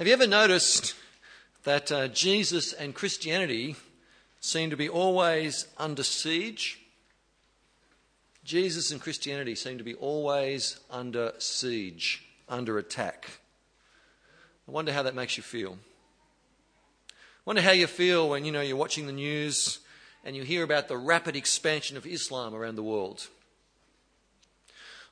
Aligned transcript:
Have 0.00 0.06
you 0.06 0.14
ever 0.14 0.26
noticed 0.26 0.94
that 1.64 1.92
uh, 1.92 2.08
Jesus 2.08 2.72
and 2.72 2.94
Christianity 2.94 3.76
seem 4.40 4.70
to 4.70 4.76
be 4.76 4.88
always 4.88 5.66
under 5.76 6.02
siege? 6.02 6.80
Jesus 8.42 8.92
and 8.92 8.98
Christianity 8.98 9.54
seem 9.54 9.76
to 9.76 9.84
be 9.84 9.92
always 9.92 10.80
under 10.90 11.34
siege, 11.36 12.24
under 12.48 12.78
attack. 12.78 13.28
I 14.66 14.70
wonder 14.70 14.90
how 14.90 15.02
that 15.02 15.14
makes 15.14 15.36
you 15.36 15.42
feel. 15.42 15.76
I 17.10 17.14
wonder 17.44 17.60
how 17.60 17.72
you 17.72 17.86
feel 17.86 18.26
when 18.26 18.46
you 18.46 18.52
know 18.52 18.62
you're 18.62 18.76
watching 18.78 19.06
the 19.06 19.12
news 19.12 19.80
and 20.24 20.34
you 20.34 20.44
hear 20.44 20.62
about 20.62 20.88
the 20.88 20.96
rapid 20.96 21.36
expansion 21.36 21.98
of 21.98 22.06
Islam 22.06 22.54
around 22.54 22.76
the 22.76 22.82
world. 22.82 23.28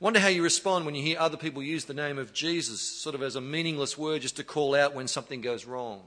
Wonder 0.00 0.20
how 0.20 0.28
you 0.28 0.44
respond 0.44 0.86
when 0.86 0.94
you 0.94 1.02
hear 1.02 1.18
other 1.18 1.36
people 1.36 1.60
use 1.60 1.84
the 1.84 1.94
name 1.94 2.18
of 2.18 2.32
Jesus 2.32 2.80
sort 2.80 3.16
of 3.16 3.22
as 3.22 3.34
a 3.34 3.40
meaningless 3.40 3.98
word 3.98 4.22
just 4.22 4.36
to 4.36 4.44
call 4.44 4.76
out 4.76 4.94
when 4.94 5.08
something 5.08 5.40
goes 5.40 5.64
wrong. 5.64 6.02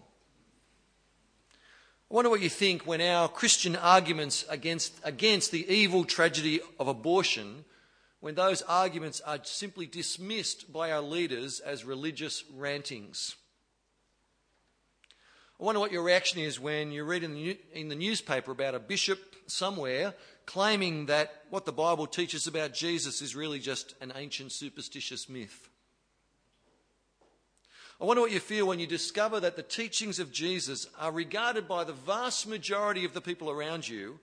I 2.10 2.14
wonder 2.14 2.30
what 2.30 2.40
you 2.40 2.48
think 2.48 2.88
when 2.88 3.02
our 3.02 3.28
Christian 3.28 3.76
arguments 3.76 4.46
against, 4.50 4.94
against 5.04 5.52
the 5.52 5.70
evil 5.70 6.06
tragedy 6.06 6.62
of 6.80 6.88
abortion, 6.88 7.66
when 8.22 8.36
those 8.36 8.62
arguments 8.62 9.20
are 9.22 9.40
simply 9.44 9.88
dismissed 9.88 10.72
by 10.72 10.90
our 10.92 11.02
leaders 11.02 11.60
as 11.60 11.84
religious 11.84 12.46
rantings. 12.56 13.36
I 15.60 15.66
wonder 15.66 15.82
what 15.82 15.92
your 15.92 16.04
reaction 16.04 16.40
is 16.40 16.62
when 16.62 16.94
you 16.94 17.04
read 17.04 17.24
in 17.24 17.34
the, 17.34 17.60
in 17.74 17.90
the 17.90 17.96
newspaper 17.96 18.52
about 18.52 18.74
a 18.74 18.80
bishop 18.80 19.20
somewhere 19.48 20.14
claiming 20.46 21.08
that 21.08 21.44
what 21.50 21.66
the 21.66 21.72
Bible 21.72 22.08
teaches 22.08 22.48
about 22.48 22.74
Jesus 22.74 23.22
is 23.22 23.36
really 23.36 23.60
just 23.60 23.96
an 24.02 24.12
ancient 24.16 24.52
superstitious 24.52 25.30
myth. 25.30 25.70
I 28.00 28.06
wonder 28.06 28.22
what 28.22 28.32
you 28.32 28.40
feel 28.40 28.68
when 28.68 28.80
you 28.80 28.88
discover 28.88 29.40
that 29.40 29.56
the 29.56 29.64
teachings 29.64 30.18
of 30.20 30.32
Jesus 30.32 30.88
are 31.00 31.12
regarded 31.12 31.68
by 31.68 31.84
the 31.84 31.94
vast 31.94 32.48
majority 32.48 33.06
of 33.06 33.14
the 33.14 33.22
people 33.22 33.52
around 33.52 33.88
you 33.88 34.20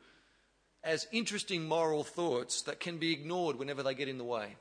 as 0.83 1.06
interesting 1.12 1.69
moral 1.69 2.02
thoughts 2.02 2.62
that 2.62 2.80
can 2.80 2.98
be 2.98 3.12
ignored 3.12 3.56
whenever 3.56 3.82
they 3.82 3.94
get 3.94 4.08
in 4.08 4.19
the 4.19 4.25
way. 4.25 4.56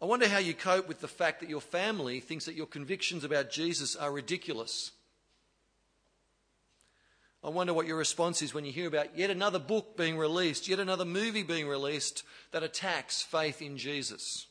I 0.00 0.06
wonder 0.06 0.28
how 0.28 0.38
you 0.38 0.54
cope 0.54 0.88
with 0.88 1.00
the 1.00 1.08
fact 1.08 1.40
that 1.40 1.50
your 1.50 1.60
family 1.60 2.20
thinks 2.20 2.46
that 2.46 2.54
your 2.54 2.66
convictions 2.66 3.24
about 3.24 3.50
Jesus 3.50 3.94
are 3.94 4.10
ridiculous 4.10 4.92
I 7.44 7.50
wonder 7.50 7.74
what 7.74 7.86
your 7.86 7.98
response 7.98 8.40
is 8.40 8.54
when 8.54 8.64
you 8.64 8.72
hear 8.72 8.88
about 8.88 9.18
yet 9.18 9.28
another 9.28 9.58
book 9.58 9.98
being 9.98 10.16
released, 10.16 10.66
yet 10.66 10.80
another 10.80 11.04
movie 11.04 11.42
being 11.42 11.68
released 11.68 12.22
that 12.52 12.62
attacks 12.62 13.20
faith 13.20 13.60
in 13.60 13.76
Jesus. 13.76 14.46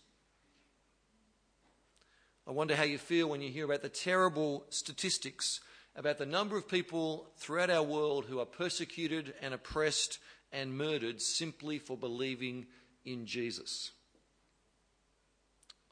I 2.46 2.52
wonder 2.52 2.76
how 2.76 2.84
you 2.84 3.00
feel 3.00 3.28
when 3.28 3.42
you 3.42 3.50
hear 3.50 3.66
about 3.66 3.82
the 3.82 3.90
terrible 3.90 4.66
statistics 4.70 5.60
about 5.96 6.20
the 6.20 6.26
number 6.28 6.56
of 6.56 6.68
people 6.68 7.28
throughout 7.38 7.72
our 7.72 7.82
world 7.82 8.26
who 8.26 8.40
are 8.40 8.46
persecuted 8.46 9.34
and 9.42 9.56
oppressed 9.56 10.20
and 10.52 10.78
murdered 10.78 11.20
simply 11.20 11.80
for 11.80 11.98
believing 11.98 12.68
in 13.06 13.26
Jesus. 13.26 13.92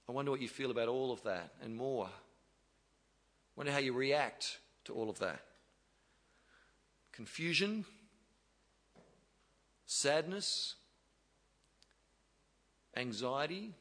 I 0.08 0.12
wonder 0.12 0.30
what 0.30 0.42
you 0.42 0.48
feel 0.48 0.70
about 0.70 0.88
all 0.88 1.12
of 1.12 1.24
that 1.24 1.54
and 1.64 1.76
more. 1.76 2.06
I 2.06 2.10
wonder 3.56 3.72
how 3.72 3.80
you 3.80 3.94
react 3.94 4.60
to 4.86 4.94
all 4.94 5.10
of 5.10 5.18
that 5.20 5.42
confusion, 7.12 7.86
sadness, 9.86 10.76
anxiety, 12.96 13.74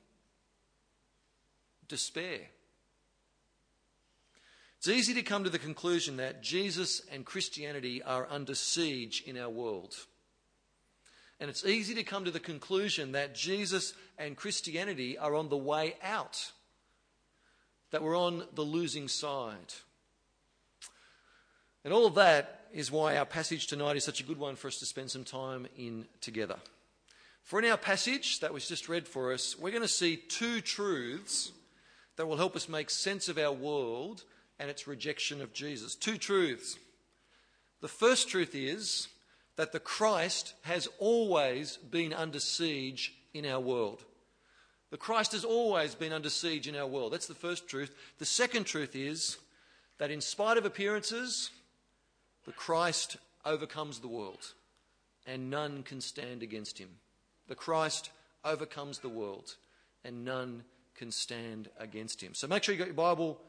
despair. 1.89 2.41
It's 4.79 4.89
easy 4.89 5.13
to 5.15 5.23
come 5.23 5.45
to 5.45 5.51
the 5.51 5.59
conclusion 5.59 6.17
that 6.17 6.43
Jesus 6.43 7.03
and 7.13 7.27
Christianity 7.27 8.03
are 8.03 8.27
under 8.31 8.55
siege 8.55 9.23
in 9.27 9.37
our 9.37 9.51
world. 9.51 9.95
And 11.39 11.51
it's 11.51 11.65
easy 11.65 11.95
to 11.95 12.03
come 12.03 12.25
to 12.25 12.31
the 12.31 12.41
conclusion 12.41 13.13
that 13.13 13.35
Jesus 13.35 13.95
and 14.19 14.37
Christianity 14.37 15.19
are 15.19 15.35
on 15.35 15.49
the 15.49 15.57
way 15.57 15.97
out, 16.03 16.53
that 17.91 18.03
we're 18.03 18.19
on 18.19 18.45
the 18.55 18.63
losing 18.63 19.09
side. 19.09 19.75
And 21.85 21.93
all 21.93 22.07
of 22.07 22.15
that 22.15 22.60
is 22.73 22.91
why 22.91 23.17
our 23.17 23.25
passage 23.25 23.67
tonight 23.67 23.97
is 23.97 24.05
such 24.05 24.21
a 24.21 24.25
good 24.25 24.39
one 24.39 24.57
for 24.57 24.69
us 24.69 24.79
to 24.79 24.87
spend 24.87 25.11
some 25.11 25.25
time 25.25 25.67
in 25.77 26.07
together. 26.21 26.57
For 27.43 27.59
in 27.59 27.71
our 27.71 27.77
passage 27.77 28.41
that 28.41 28.53
was 28.53 28.69
just 28.69 28.89
read 28.89 29.09
for 29.09 29.33
us, 29.33 29.59
we're 29.59 29.71
going 29.71 29.83
to 29.83 29.89
see 29.89 30.17
two 30.17 30.61
truths 30.61 31.53
that 32.17 32.27
will 32.27 32.37
help 32.37 32.55
us 32.55 32.69
make 32.69 32.91
sense 32.91 33.29
of 33.29 33.39
our 33.39 33.53
world 33.53 34.25
and 34.59 34.71
its 34.71 34.87
rejection 34.87 35.41
of 35.41 35.53
Jesus. 35.53 35.95
Two 35.95 36.19
truths. 36.19 36.79
The 37.81 37.89
first 37.89 38.29
truth 38.29 38.55
is 38.55 39.09
that 39.57 39.73
the 39.73 39.81
Christ 39.81 40.55
has 40.63 40.89
always 40.99 41.77
been 41.79 42.13
under 42.13 42.39
siege 42.39 43.15
in 43.33 43.47
our 43.47 43.61
world. 43.61 44.05
The 44.91 44.97
Christ 44.97 45.33
has 45.33 45.45
always 45.45 45.95
been 45.95 46.13
under 46.13 46.31
siege 46.31 46.69
in 46.69 46.77
our 46.77 46.87
world. 46.87 47.13
That's 47.13 47.27
the 47.27 47.35
first 47.35 47.69
truth. 47.69 47.95
The 48.19 48.27
second 48.27 48.65
truth 48.65 48.95
is 48.95 49.39
that 49.99 50.11
in 50.11 50.21
spite 50.21 50.59
of 50.59 50.65
appearances, 50.65 51.51
the 52.47 52.53
Christ 52.53 53.17
overcomes 53.45 54.01
the 54.01 54.09
world, 54.09 54.55
and 55.27 55.51
none 55.51 55.83
can 55.83 56.01
stand 56.01 56.43
against 56.43 56.79
him. 56.79 56.89
The 57.49 57.55
Christ 57.55 58.11
overcomes 58.45 59.01
the 59.01 59.09
world, 59.09 59.57
and 60.05 60.25
none 60.25 60.65
can 60.95 61.11
stand 61.11 61.69
against 61.79 62.21
him. 62.21 62.35
So 62.35 62.47
make 62.47 62.63
sure 62.63 62.75
you 62.75 62.79
got 62.79 62.87
your 62.87 62.95
Bible 62.95 63.41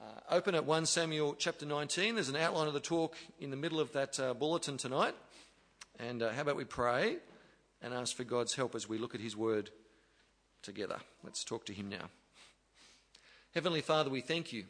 uh, 0.00 0.04
open 0.30 0.54
at 0.54 0.64
1 0.64 0.86
Samuel 0.86 1.34
chapter 1.38 1.66
19. 1.66 2.14
There's 2.14 2.28
an 2.28 2.36
outline 2.36 2.68
of 2.68 2.74
the 2.74 2.80
talk 2.80 3.16
in 3.40 3.50
the 3.50 3.56
middle 3.56 3.80
of 3.80 3.92
that 3.92 4.18
uh, 4.20 4.34
bulletin 4.34 4.76
tonight. 4.76 5.14
And 5.98 6.22
uh, 6.22 6.32
how 6.32 6.42
about 6.42 6.56
we 6.56 6.64
pray 6.64 7.16
and 7.80 7.94
ask 7.94 8.14
for 8.14 8.24
God's 8.24 8.54
help 8.54 8.74
as 8.74 8.88
we 8.88 8.98
look 8.98 9.14
at 9.14 9.20
his 9.20 9.36
word 9.36 9.70
together? 10.62 10.98
Let's 11.24 11.44
talk 11.44 11.64
to 11.66 11.72
him 11.72 11.88
now. 11.88 12.10
Heavenly 13.54 13.80
Father, 13.80 14.10
we 14.10 14.20
thank 14.20 14.52
you 14.52 14.64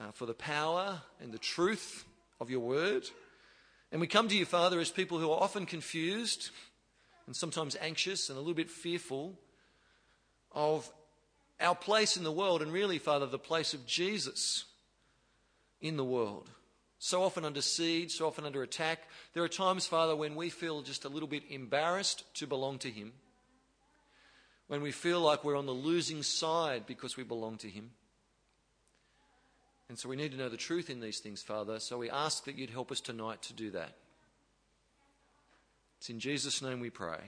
uh, 0.00 0.12
for 0.12 0.26
the 0.26 0.34
power 0.34 1.02
and 1.20 1.32
the 1.32 1.38
truth 1.38 2.04
of 2.40 2.50
your 2.50 2.60
word. 2.60 3.08
And 3.92 4.00
we 4.00 4.06
come 4.06 4.28
to 4.28 4.36
you, 4.36 4.44
Father, 4.44 4.80
as 4.80 4.90
people 4.90 5.18
who 5.18 5.30
are 5.30 5.40
often 5.40 5.66
confused 5.66 6.50
and 7.26 7.36
sometimes 7.36 7.76
anxious 7.80 8.28
and 8.28 8.36
a 8.36 8.40
little 8.40 8.54
bit 8.54 8.70
fearful 8.70 9.38
of 10.52 10.90
our 11.60 11.74
place 11.74 12.16
in 12.16 12.24
the 12.24 12.32
world 12.32 12.62
and 12.62 12.72
really, 12.72 12.98
Father, 12.98 13.26
the 13.26 13.38
place 13.38 13.74
of 13.74 13.86
Jesus 13.86 14.64
in 15.80 15.96
the 15.96 16.04
world. 16.04 16.48
So 16.98 17.22
often 17.22 17.44
under 17.44 17.62
siege, 17.62 18.12
so 18.12 18.26
often 18.26 18.44
under 18.44 18.62
attack. 18.62 19.00
There 19.32 19.42
are 19.42 19.48
times, 19.48 19.86
Father, 19.86 20.14
when 20.14 20.36
we 20.36 20.50
feel 20.50 20.82
just 20.82 21.04
a 21.04 21.08
little 21.08 21.28
bit 21.28 21.44
embarrassed 21.48 22.24
to 22.34 22.46
belong 22.46 22.78
to 22.80 22.90
Him. 22.90 23.12
When 24.68 24.82
we 24.82 24.92
feel 24.92 25.20
like 25.20 25.42
we're 25.42 25.56
on 25.56 25.66
the 25.66 25.72
losing 25.72 26.22
side 26.22 26.84
because 26.86 27.16
we 27.16 27.24
belong 27.24 27.56
to 27.58 27.68
Him. 27.68 27.90
And 29.90 29.98
so 29.98 30.08
we 30.08 30.14
need 30.14 30.30
to 30.30 30.38
know 30.38 30.48
the 30.48 30.56
truth 30.56 30.88
in 30.88 31.00
these 31.00 31.18
things, 31.18 31.42
Father. 31.42 31.80
So 31.80 31.98
we 31.98 32.08
ask 32.08 32.44
that 32.44 32.56
you'd 32.56 32.70
help 32.70 32.92
us 32.92 33.00
tonight 33.00 33.42
to 33.42 33.52
do 33.52 33.72
that. 33.72 33.90
It's 35.98 36.08
in 36.08 36.20
Jesus' 36.20 36.62
name 36.62 36.78
we 36.78 36.90
pray. 36.90 37.18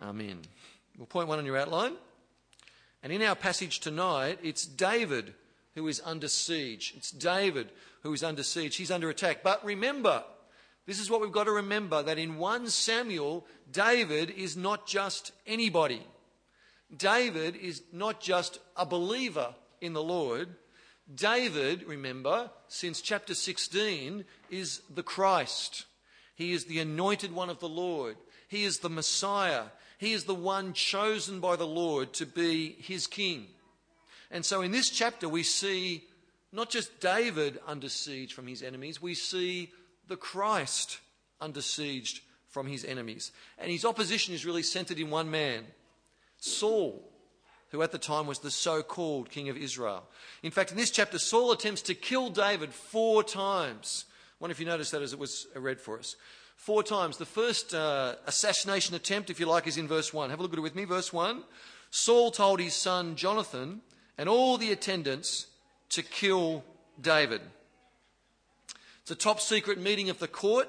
Amen. 0.00 0.38
Well, 0.96 1.06
point 1.06 1.26
one 1.26 1.40
on 1.40 1.44
your 1.44 1.56
outline. 1.56 1.94
And 3.02 3.12
in 3.12 3.20
our 3.22 3.34
passage 3.34 3.80
tonight, 3.80 4.38
it's 4.44 4.64
David 4.64 5.34
who 5.74 5.88
is 5.88 6.00
under 6.04 6.28
siege. 6.28 6.94
It's 6.96 7.10
David 7.10 7.72
who 8.04 8.12
is 8.12 8.22
under 8.22 8.44
siege. 8.44 8.76
He's 8.76 8.92
under 8.92 9.10
attack. 9.10 9.42
But 9.42 9.64
remember, 9.64 10.22
this 10.86 11.00
is 11.00 11.10
what 11.10 11.20
we've 11.20 11.32
got 11.32 11.44
to 11.44 11.50
remember 11.50 12.00
that 12.00 12.20
in 12.20 12.36
1 12.36 12.68
Samuel, 12.68 13.44
David 13.72 14.30
is 14.30 14.56
not 14.56 14.86
just 14.86 15.32
anybody. 15.48 16.06
David 16.96 17.56
is 17.56 17.82
not 17.92 18.20
just 18.20 18.60
a 18.76 18.86
believer 18.86 19.56
in 19.80 19.94
the 19.94 20.02
Lord. 20.02 20.50
David, 21.14 21.84
remember, 21.84 22.50
since 22.68 23.00
chapter 23.00 23.34
16, 23.34 24.24
is 24.50 24.82
the 24.94 25.02
Christ. 25.02 25.86
He 26.34 26.52
is 26.52 26.66
the 26.66 26.80
anointed 26.80 27.32
one 27.32 27.48
of 27.48 27.60
the 27.60 27.68
Lord. 27.68 28.16
He 28.48 28.64
is 28.64 28.78
the 28.78 28.90
Messiah. 28.90 29.64
He 29.98 30.12
is 30.12 30.24
the 30.24 30.34
one 30.34 30.74
chosen 30.74 31.40
by 31.40 31.56
the 31.56 31.66
Lord 31.66 32.12
to 32.14 32.26
be 32.26 32.76
his 32.78 33.06
king. 33.06 33.46
And 34.30 34.44
so 34.44 34.60
in 34.60 34.70
this 34.70 34.90
chapter, 34.90 35.28
we 35.28 35.42
see 35.42 36.04
not 36.52 36.70
just 36.70 37.00
David 37.00 37.58
under 37.66 37.88
siege 37.88 38.34
from 38.34 38.46
his 38.46 38.62
enemies, 38.62 39.00
we 39.00 39.14
see 39.14 39.72
the 40.08 40.16
Christ 40.16 41.00
under 41.40 41.62
siege 41.62 42.22
from 42.48 42.66
his 42.66 42.84
enemies. 42.84 43.32
And 43.58 43.70
his 43.70 43.84
opposition 43.84 44.34
is 44.34 44.46
really 44.46 44.62
centered 44.62 44.98
in 44.98 45.10
one 45.10 45.30
man, 45.30 45.64
Saul 46.38 47.08
who 47.70 47.82
at 47.82 47.92
the 47.92 47.98
time 47.98 48.26
was 48.26 48.38
the 48.38 48.50
so 48.50 48.82
called 48.82 49.30
king 49.30 49.48
of 49.48 49.56
Israel. 49.56 50.04
In 50.42 50.50
fact, 50.50 50.70
in 50.70 50.76
this 50.76 50.90
chapter, 50.90 51.18
Saul 51.18 51.52
attempts 51.52 51.82
to 51.82 51.94
kill 51.94 52.30
David 52.30 52.72
four 52.72 53.22
times. 53.22 54.04
I 54.08 54.36
wonder 54.40 54.52
if 54.52 54.60
you 54.60 54.66
noticed 54.66 54.92
that 54.92 55.02
as 55.02 55.12
it 55.12 55.18
was 55.18 55.46
read 55.54 55.80
for 55.80 55.98
us. 55.98 56.16
Four 56.56 56.82
times. 56.82 57.18
The 57.18 57.26
first 57.26 57.74
uh, 57.74 58.16
assassination 58.26 58.94
attempt, 58.94 59.30
if 59.30 59.38
you 59.38 59.46
like, 59.46 59.66
is 59.66 59.76
in 59.76 59.86
verse 59.86 60.12
1. 60.12 60.30
Have 60.30 60.40
a 60.40 60.42
look 60.42 60.52
at 60.52 60.58
it 60.58 60.62
with 60.62 60.74
me. 60.74 60.84
Verse 60.84 61.12
1. 61.12 61.42
Saul 61.90 62.30
told 62.30 62.60
his 62.60 62.74
son 62.74 63.16
Jonathan, 63.16 63.80
and 64.16 64.28
all 64.28 64.58
the 64.58 64.72
attendants 64.72 65.46
to 65.90 66.02
kill 66.02 66.64
David. 67.00 67.40
It's 69.02 69.10
a 69.10 69.14
top 69.14 69.40
secret 69.40 69.78
meeting 69.80 70.10
of 70.10 70.18
the 70.18 70.28
court 70.28 70.68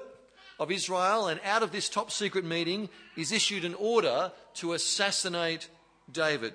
of 0.58 0.70
Israel, 0.70 1.28
and 1.28 1.40
out 1.44 1.62
of 1.62 1.72
this 1.72 1.88
top 1.88 2.10
secret 2.10 2.44
meeting 2.44 2.88
is 3.16 3.32
issued 3.32 3.64
an 3.64 3.74
order 3.74 4.32
to 4.54 4.72
assassinate 4.72 5.68
David. 6.10 6.54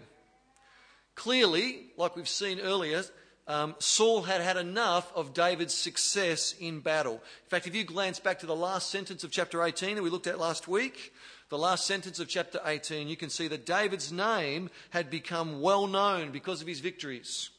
Clearly, 1.16 1.88
like 1.98 2.16
we've 2.16 2.28
seen 2.28 2.60
earlier, 2.60 3.04
um, 3.48 3.76
Saul 3.80 4.24
had 4.24 4.42
had 4.42 4.58
enough 4.58 5.12
of 5.16 5.34
David's 5.34 5.74
success 5.74 6.54
in 6.60 6.80
battle. 6.80 7.14
In 7.14 7.50
fact, 7.50 7.68
if 7.68 7.76
you 7.76 7.84
glance 7.84 8.20
back 8.20 8.40
to 8.40 8.46
the 8.46 8.56
last 8.56 8.90
sentence 8.90 9.24
of 9.24 9.32
chapter 9.32 9.64
18 9.64 9.96
that 9.96 10.04
we 10.04 10.10
looked 10.10 10.28
at 10.28 10.40
last 10.40 10.68
week, 10.68 11.14
the 11.50 11.58
last 11.58 11.86
sentence 11.86 12.20
of 12.20 12.28
chapter 12.28 12.60
18, 12.66 13.08
you 13.08 13.16
can 13.16 13.30
see 13.30 13.48
that 13.48 13.66
David's 13.66 14.12
name 14.12 14.70
had 14.90 15.10
become 15.10 15.62
well 15.62 15.86
known 15.86 16.32
because 16.32 16.62
of 16.62 16.68
his 16.68 16.80
victories. 16.80 17.52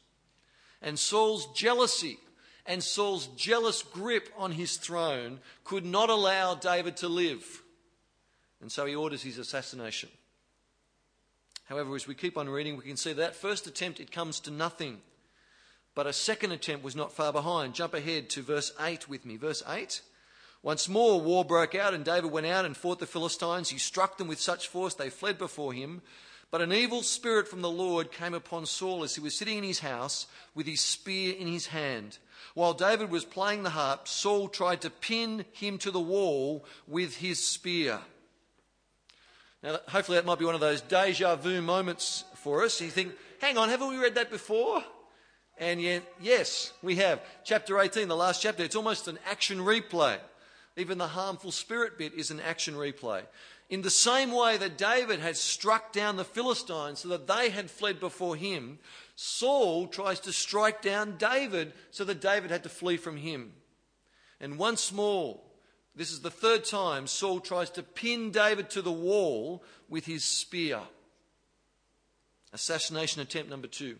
And 0.81 0.99
Saul's 0.99 1.47
jealousy 1.53 2.17
and 2.65 2.83
Saul's 2.83 3.27
jealous 3.37 3.81
grip 3.81 4.29
on 4.37 4.51
his 4.51 4.75
throne 4.75 5.39
could 5.63 5.85
not 5.85 6.09
allow 6.09 6.53
David 6.53 6.97
to 6.97 7.07
live. 7.07 7.63
And 8.61 8.69
so 8.69 8.85
he 8.85 8.95
orders 8.95 9.23
his 9.23 9.37
assassination. 9.37 10.09
However, 11.67 11.95
as 11.95 12.07
we 12.07 12.15
keep 12.15 12.37
on 12.37 12.49
reading, 12.49 12.77
we 12.77 12.83
can 12.83 12.97
see 12.97 13.13
that 13.13 13.35
first 13.35 13.67
attempt 13.67 13.99
it 13.99 14.11
comes 14.11 14.39
to 14.41 14.51
nothing. 14.51 15.01
But 15.95 16.07
a 16.07 16.13
second 16.13 16.51
attempt 16.51 16.83
was 16.83 16.95
not 16.95 17.11
far 17.11 17.33
behind. 17.33 17.73
Jump 17.73 17.93
ahead 17.93 18.29
to 18.31 18.41
verse 18.41 18.71
8 18.79 19.09
with 19.09 19.25
me. 19.25 19.35
Verse 19.35 19.63
8. 19.67 20.01
Once 20.63 20.87
more, 20.87 21.19
war 21.19 21.43
broke 21.43 21.75
out, 21.75 21.93
and 21.93 22.05
David 22.05 22.31
went 22.31 22.45
out 22.45 22.65
and 22.65 22.75
fought 22.75 22.99
the 22.99 23.05
Philistines. 23.05 23.69
He 23.69 23.77
struck 23.77 24.17
them 24.17 24.27
with 24.27 24.39
such 24.39 24.67
force 24.67 24.93
they 24.93 25.09
fled 25.09 25.37
before 25.37 25.73
him. 25.73 26.01
But 26.49 26.61
an 26.61 26.71
evil 26.71 27.03
spirit 27.03 27.47
from 27.47 27.61
the 27.61 27.69
Lord 27.69 28.11
came 28.11 28.33
upon 28.33 28.65
Saul 28.65 29.03
as 29.03 29.15
he 29.15 29.21
was 29.21 29.35
sitting 29.35 29.57
in 29.57 29.63
his 29.65 29.79
house 29.79 30.27
with 30.55 30.65
his 30.65 30.79
spear 30.79 31.35
in 31.37 31.47
his 31.47 31.67
hand. 31.67 32.17
While 32.53 32.73
David 32.73 33.11
was 33.11 33.25
playing 33.25 33.63
the 33.63 33.71
harp, 33.71 34.07
Saul 34.07 34.47
tried 34.47 34.81
to 34.81 34.89
pin 34.89 35.45
him 35.51 35.77
to 35.79 35.91
the 35.91 35.99
wall 35.99 36.63
with 36.87 37.17
his 37.17 37.45
spear. 37.45 37.99
Now, 39.67 39.79
hopefully, 39.89 40.17
that 40.17 40.25
might 40.25 40.39
be 40.39 40.45
one 40.45 40.55
of 40.55 40.61
those 40.61 40.79
deja 40.79 41.35
vu 41.35 41.61
moments 41.61 42.23
for 42.35 42.63
us. 42.63 42.79
You 42.79 42.89
think, 42.89 43.11
hang 43.41 43.57
on, 43.57 43.67
haven't 43.67 43.89
we 43.89 43.97
read 43.97 44.15
that 44.15 44.31
before? 44.31 44.81
And 45.57 45.81
yet, 45.81 46.03
yes, 46.21 46.71
we 46.81 46.95
have. 46.95 47.19
Chapter 47.43 47.77
18, 47.77 48.07
the 48.07 48.15
last 48.15 48.41
chapter, 48.41 48.63
it's 48.63 48.77
almost 48.77 49.09
an 49.09 49.19
action 49.29 49.57
replay. 49.57 50.19
Even 50.77 50.97
the 50.97 51.07
harmful 51.07 51.51
spirit 51.51 51.97
bit 51.97 52.13
is 52.13 52.31
an 52.31 52.39
action 52.39 52.75
replay. 52.75 53.23
In 53.69 53.81
the 53.81 53.89
same 53.89 54.31
way 54.31 54.55
that 54.55 54.77
David 54.77 55.19
had 55.19 55.35
struck 55.35 55.91
down 55.91 56.15
the 56.15 56.23
Philistines 56.23 56.99
so 56.99 57.09
that 57.09 57.27
they 57.27 57.49
had 57.49 57.69
fled 57.69 57.99
before 57.99 58.37
him, 58.37 58.79
Saul 59.17 59.87
tries 59.87 60.21
to 60.21 60.31
strike 60.31 60.81
down 60.81 61.17
David 61.17 61.73
so 61.91 62.05
that 62.05 62.21
David 62.21 62.51
had 62.51 62.63
to 62.63 62.69
flee 62.69 62.95
from 62.95 63.17
him. 63.17 63.51
And 64.39 64.57
once 64.57 64.93
more, 64.93 65.41
this 65.97 66.11
is 66.11 66.21
the 66.21 66.29
third 66.29 66.63
time 66.63 67.07
Saul 67.07 67.39
tries 67.39 67.71
to 67.71 67.83
pin 67.83 68.31
David 68.31 68.69
to 68.71 68.81
the 68.81 68.91
wall 68.91 69.63
with 69.89 70.05
his 70.05 70.23
spear. 70.23 70.79
Assassination 72.53 73.21
attempt 73.21 73.49
number 73.49 73.67
two. 73.67 73.97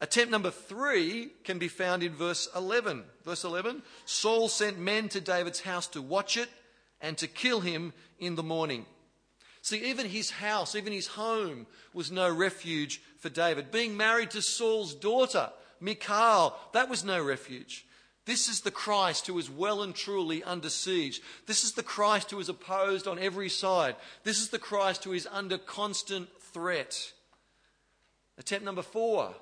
Attempt 0.00 0.30
number 0.30 0.50
three 0.50 1.30
can 1.44 1.58
be 1.58 1.68
found 1.68 2.02
in 2.02 2.12
verse 2.12 2.48
11. 2.54 3.04
Verse 3.24 3.44
11 3.44 3.82
Saul 4.04 4.48
sent 4.48 4.78
men 4.78 5.08
to 5.10 5.20
David's 5.20 5.60
house 5.60 5.86
to 5.88 6.02
watch 6.02 6.36
it 6.36 6.48
and 7.00 7.18
to 7.18 7.26
kill 7.26 7.60
him 7.60 7.92
in 8.18 8.36
the 8.36 8.42
morning. 8.42 8.86
See, 9.62 9.88
even 9.88 10.06
his 10.06 10.30
house, 10.30 10.74
even 10.74 10.92
his 10.92 11.06
home 11.06 11.66
was 11.92 12.12
no 12.12 12.30
refuge 12.30 13.00
for 13.18 13.30
David. 13.30 13.70
Being 13.70 13.96
married 13.96 14.30
to 14.32 14.42
Saul's 14.42 14.94
daughter, 14.94 15.50
Michal, 15.80 16.54
that 16.72 16.88
was 16.88 17.02
no 17.02 17.22
refuge. 17.22 17.86
This 18.26 18.48
is 18.48 18.60
the 18.60 18.70
Christ 18.70 19.26
who 19.26 19.38
is 19.38 19.50
well 19.50 19.82
and 19.82 19.94
truly 19.94 20.42
under 20.42 20.70
siege. 20.70 21.20
This 21.46 21.62
is 21.62 21.72
the 21.72 21.82
Christ 21.82 22.30
who 22.30 22.40
is 22.40 22.48
opposed 22.48 23.06
on 23.06 23.18
every 23.18 23.50
side. 23.50 23.96
This 24.22 24.38
is 24.40 24.48
the 24.48 24.58
Christ 24.58 25.04
who 25.04 25.12
is 25.12 25.28
under 25.30 25.58
constant 25.58 26.28
threat. 26.52 27.12
Attempt 28.38 28.64
number 28.64 28.82
four, 28.82 29.34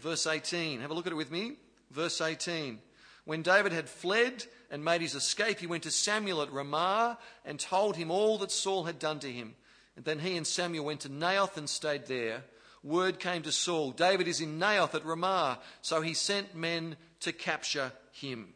verse 0.00 0.26
18. 0.26 0.80
Have 0.80 0.90
a 0.90 0.94
look 0.94 1.06
at 1.06 1.12
it 1.12 1.16
with 1.16 1.30
me. 1.30 1.52
Verse 1.90 2.20
18. 2.20 2.78
When 3.24 3.42
David 3.42 3.72
had 3.72 3.88
fled 3.88 4.44
and 4.70 4.84
made 4.84 5.00
his 5.00 5.14
escape, 5.14 5.58
he 5.58 5.66
went 5.66 5.84
to 5.84 5.90
Samuel 5.90 6.42
at 6.42 6.52
Ramah 6.52 7.18
and 7.44 7.58
told 7.58 7.96
him 7.96 8.10
all 8.10 8.38
that 8.38 8.52
Saul 8.52 8.84
had 8.84 8.98
done 8.98 9.18
to 9.20 9.32
him. 9.32 9.54
And 9.96 10.04
then 10.04 10.18
he 10.18 10.36
and 10.36 10.46
Samuel 10.46 10.84
went 10.84 11.00
to 11.00 11.08
Naioth 11.08 11.56
and 11.56 11.68
stayed 11.68 12.06
there. 12.06 12.44
Word 12.84 13.18
came 13.18 13.42
to 13.42 13.50
Saul 13.50 13.90
David 13.90 14.28
is 14.28 14.40
in 14.40 14.60
Naioth 14.60 14.94
at 14.94 15.04
Ramah. 15.04 15.58
So 15.82 16.02
he 16.02 16.14
sent 16.14 16.54
men 16.54 16.96
to 17.20 17.32
capture 17.32 17.92
him. 18.12 18.48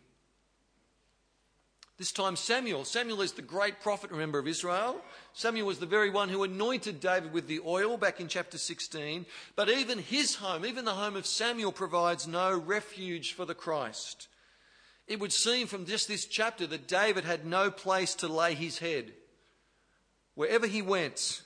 This 2.01 2.13
time, 2.13 2.35
Samuel. 2.35 2.87
Samuel 2.87 3.21
is 3.21 3.33
the 3.33 3.43
great 3.43 3.83
prophet, 3.83 4.11
remember, 4.11 4.39
of 4.39 4.49
Israel. 4.49 5.03
Samuel 5.35 5.67
was 5.67 5.81
the 5.81 5.85
very 5.85 6.09
one 6.09 6.31
who 6.31 6.45
anointed 6.45 6.99
David 6.99 7.35
with 7.35 7.47
the 7.47 7.61
oil 7.67 7.99
back 7.99 8.21
in 8.21 8.27
chapter 8.27 8.57
16. 8.57 9.27
But 9.55 9.69
even 9.69 9.99
his 9.99 10.37
home, 10.37 10.65
even 10.65 10.87
the 10.87 10.95
home 10.95 11.15
of 11.15 11.27
Samuel, 11.27 11.73
provides 11.73 12.27
no 12.27 12.57
refuge 12.57 13.35
for 13.35 13.45
the 13.45 13.55
Christ. 13.55 14.29
It 15.07 15.21
would 15.21 15.31
seem 15.31 15.67
from 15.67 15.85
just 15.85 16.09
this 16.09 16.25
chapter 16.25 16.67
that 16.69 16.89
David 16.89 17.25
had 17.25 17.45
no 17.45 17.71
place 17.71 18.15
to 18.15 18.29
lay 18.29 18.55
his 18.55 18.79
head. 18.79 19.13
Wherever 20.37 20.67
he 20.67 20.81
went, 20.81 21.43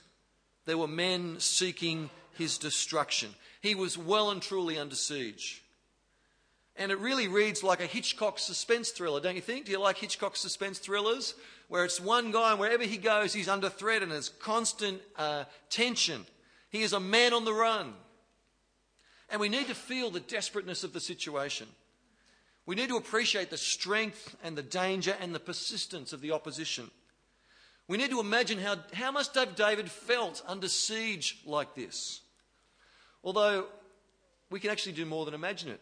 there 0.65 0.77
were 0.77 0.87
men 0.87 1.41
seeking 1.41 2.09
his 2.31 2.57
destruction. 2.57 3.35
He 3.59 3.75
was 3.75 3.97
well 3.97 4.31
and 4.31 4.41
truly 4.41 4.77
under 4.79 4.95
siege. 4.95 5.64
And 6.77 6.91
it 6.91 6.99
really 6.99 7.27
reads 7.27 7.63
like 7.63 7.79
a 7.79 7.85
Hitchcock 7.85 8.37
suspense 8.37 8.89
thriller, 8.89 9.21
don't 9.21 9.35
you 9.35 9.41
think? 9.41 9.65
Do 9.65 9.71
you 9.71 9.79
like 9.79 9.97
Hitchcock 9.97 10.35
suspense 10.35 10.77
thrillers? 10.79 11.35
Where 11.69 11.85
it's 11.85 12.01
one 12.01 12.31
guy, 12.31 12.51
and 12.51 12.59
wherever 12.59 12.83
he 12.83 12.97
goes, 12.97 13.33
he's 13.33 13.47
under 13.47 13.69
threat 13.69 14.03
and 14.03 14.11
there's 14.11 14.29
constant 14.29 15.01
uh, 15.17 15.45
tension. 15.69 16.25
He 16.69 16.81
is 16.81 16.93
a 16.93 16.99
man 16.99 17.33
on 17.33 17.45
the 17.45 17.53
run. 17.53 17.93
And 19.29 19.39
we 19.39 19.49
need 19.49 19.67
to 19.67 19.75
feel 19.75 20.11
the 20.11 20.19
desperateness 20.19 20.83
of 20.83 20.93
the 20.93 20.99
situation. 20.99 21.67
We 22.65 22.75
need 22.75 22.89
to 22.89 22.97
appreciate 22.97 23.49
the 23.49 23.57
strength 23.57 24.35
and 24.43 24.57
the 24.57 24.63
danger 24.63 25.15
and 25.21 25.33
the 25.33 25.39
persistence 25.39 26.13
of 26.13 26.21
the 26.21 26.31
opposition. 26.31 26.91
We 27.87 27.97
need 27.97 28.09
to 28.09 28.19
imagine 28.19 28.59
how, 28.59 28.77
how 28.93 29.11
must 29.11 29.35
have 29.35 29.55
David 29.55 29.89
felt 29.89 30.43
under 30.47 30.67
siege 30.67 31.39
like 31.45 31.75
this. 31.75 32.21
Although 33.23 33.65
we 34.49 34.59
can 34.59 34.71
actually 34.71 34.93
do 34.93 35.05
more 35.05 35.25
than 35.25 35.33
imagine 35.33 35.69
it. 35.69 35.79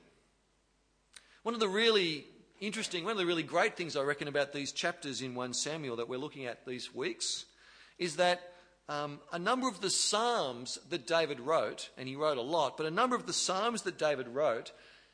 One 1.44 1.54
of 1.54 1.59
the 1.59 1.68
really 1.68 2.23
interesting, 2.62 3.04
one 3.04 3.12
of 3.12 3.18
the 3.18 3.26
really 3.26 3.44
great 3.44 3.76
things 3.76 3.97
I 3.97 4.02
reckon 4.04 4.30
about 4.30 4.54
these 4.54 4.71
chapters 4.71 5.21
in 5.21 5.35
1 5.35 5.54
Samuel 5.54 5.97
that 5.97 6.07
we're 6.07 6.18
looking 6.18 6.45
at 6.45 6.66
these 6.66 6.95
weeks 6.95 7.44
is 8.00 8.16
that 8.16 8.54
um, 8.88 9.19
a 9.33 9.38
number 9.38 9.68
of 9.68 9.81
the 9.81 9.90
Psalms 9.90 10.80
that 10.90 11.06
David 11.06 11.42
wrote, 11.42 11.90
and 11.97 12.07
he 12.07 12.16
wrote 12.16 12.38
a 12.38 12.42
lot, 12.42 12.78
but 12.78 12.85
a 12.85 12.92
number 12.92 13.18
of 13.18 13.26
the 13.26 13.33
Psalms 13.33 13.81
that 13.81 13.97
David 13.97 14.30
wrote, 14.30 14.71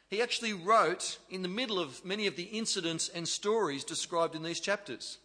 he 0.07 0.21
actually 0.21 0.53
wrote 0.53 1.17
in 1.31 1.41
the 1.41 1.47
middle 1.47 1.79
of 1.79 2.05
many 2.05 2.27
of 2.27 2.35
the 2.35 2.43
incidents 2.43 3.09
and 3.09 3.27
stories 3.27 3.83
described 3.83 4.35
in 4.35 4.43
these 4.43 4.59
chapters. 4.59 5.17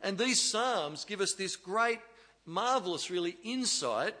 And 0.00 0.16
these 0.16 0.40
Psalms 0.40 1.04
give 1.04 1.20
us 1.20 1.34
this 1.34 1.56
great, 1.56 1.98
marvelous, 2.46 3.10
really, 3.10 3.38
insight 3.42 4.14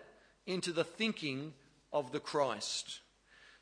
into 0.46 0.72
the 0.72 0.82
thinking 0.82 1.52
of 1.92 2.10
the 2.10 2.18
Christ. 2.18 3.01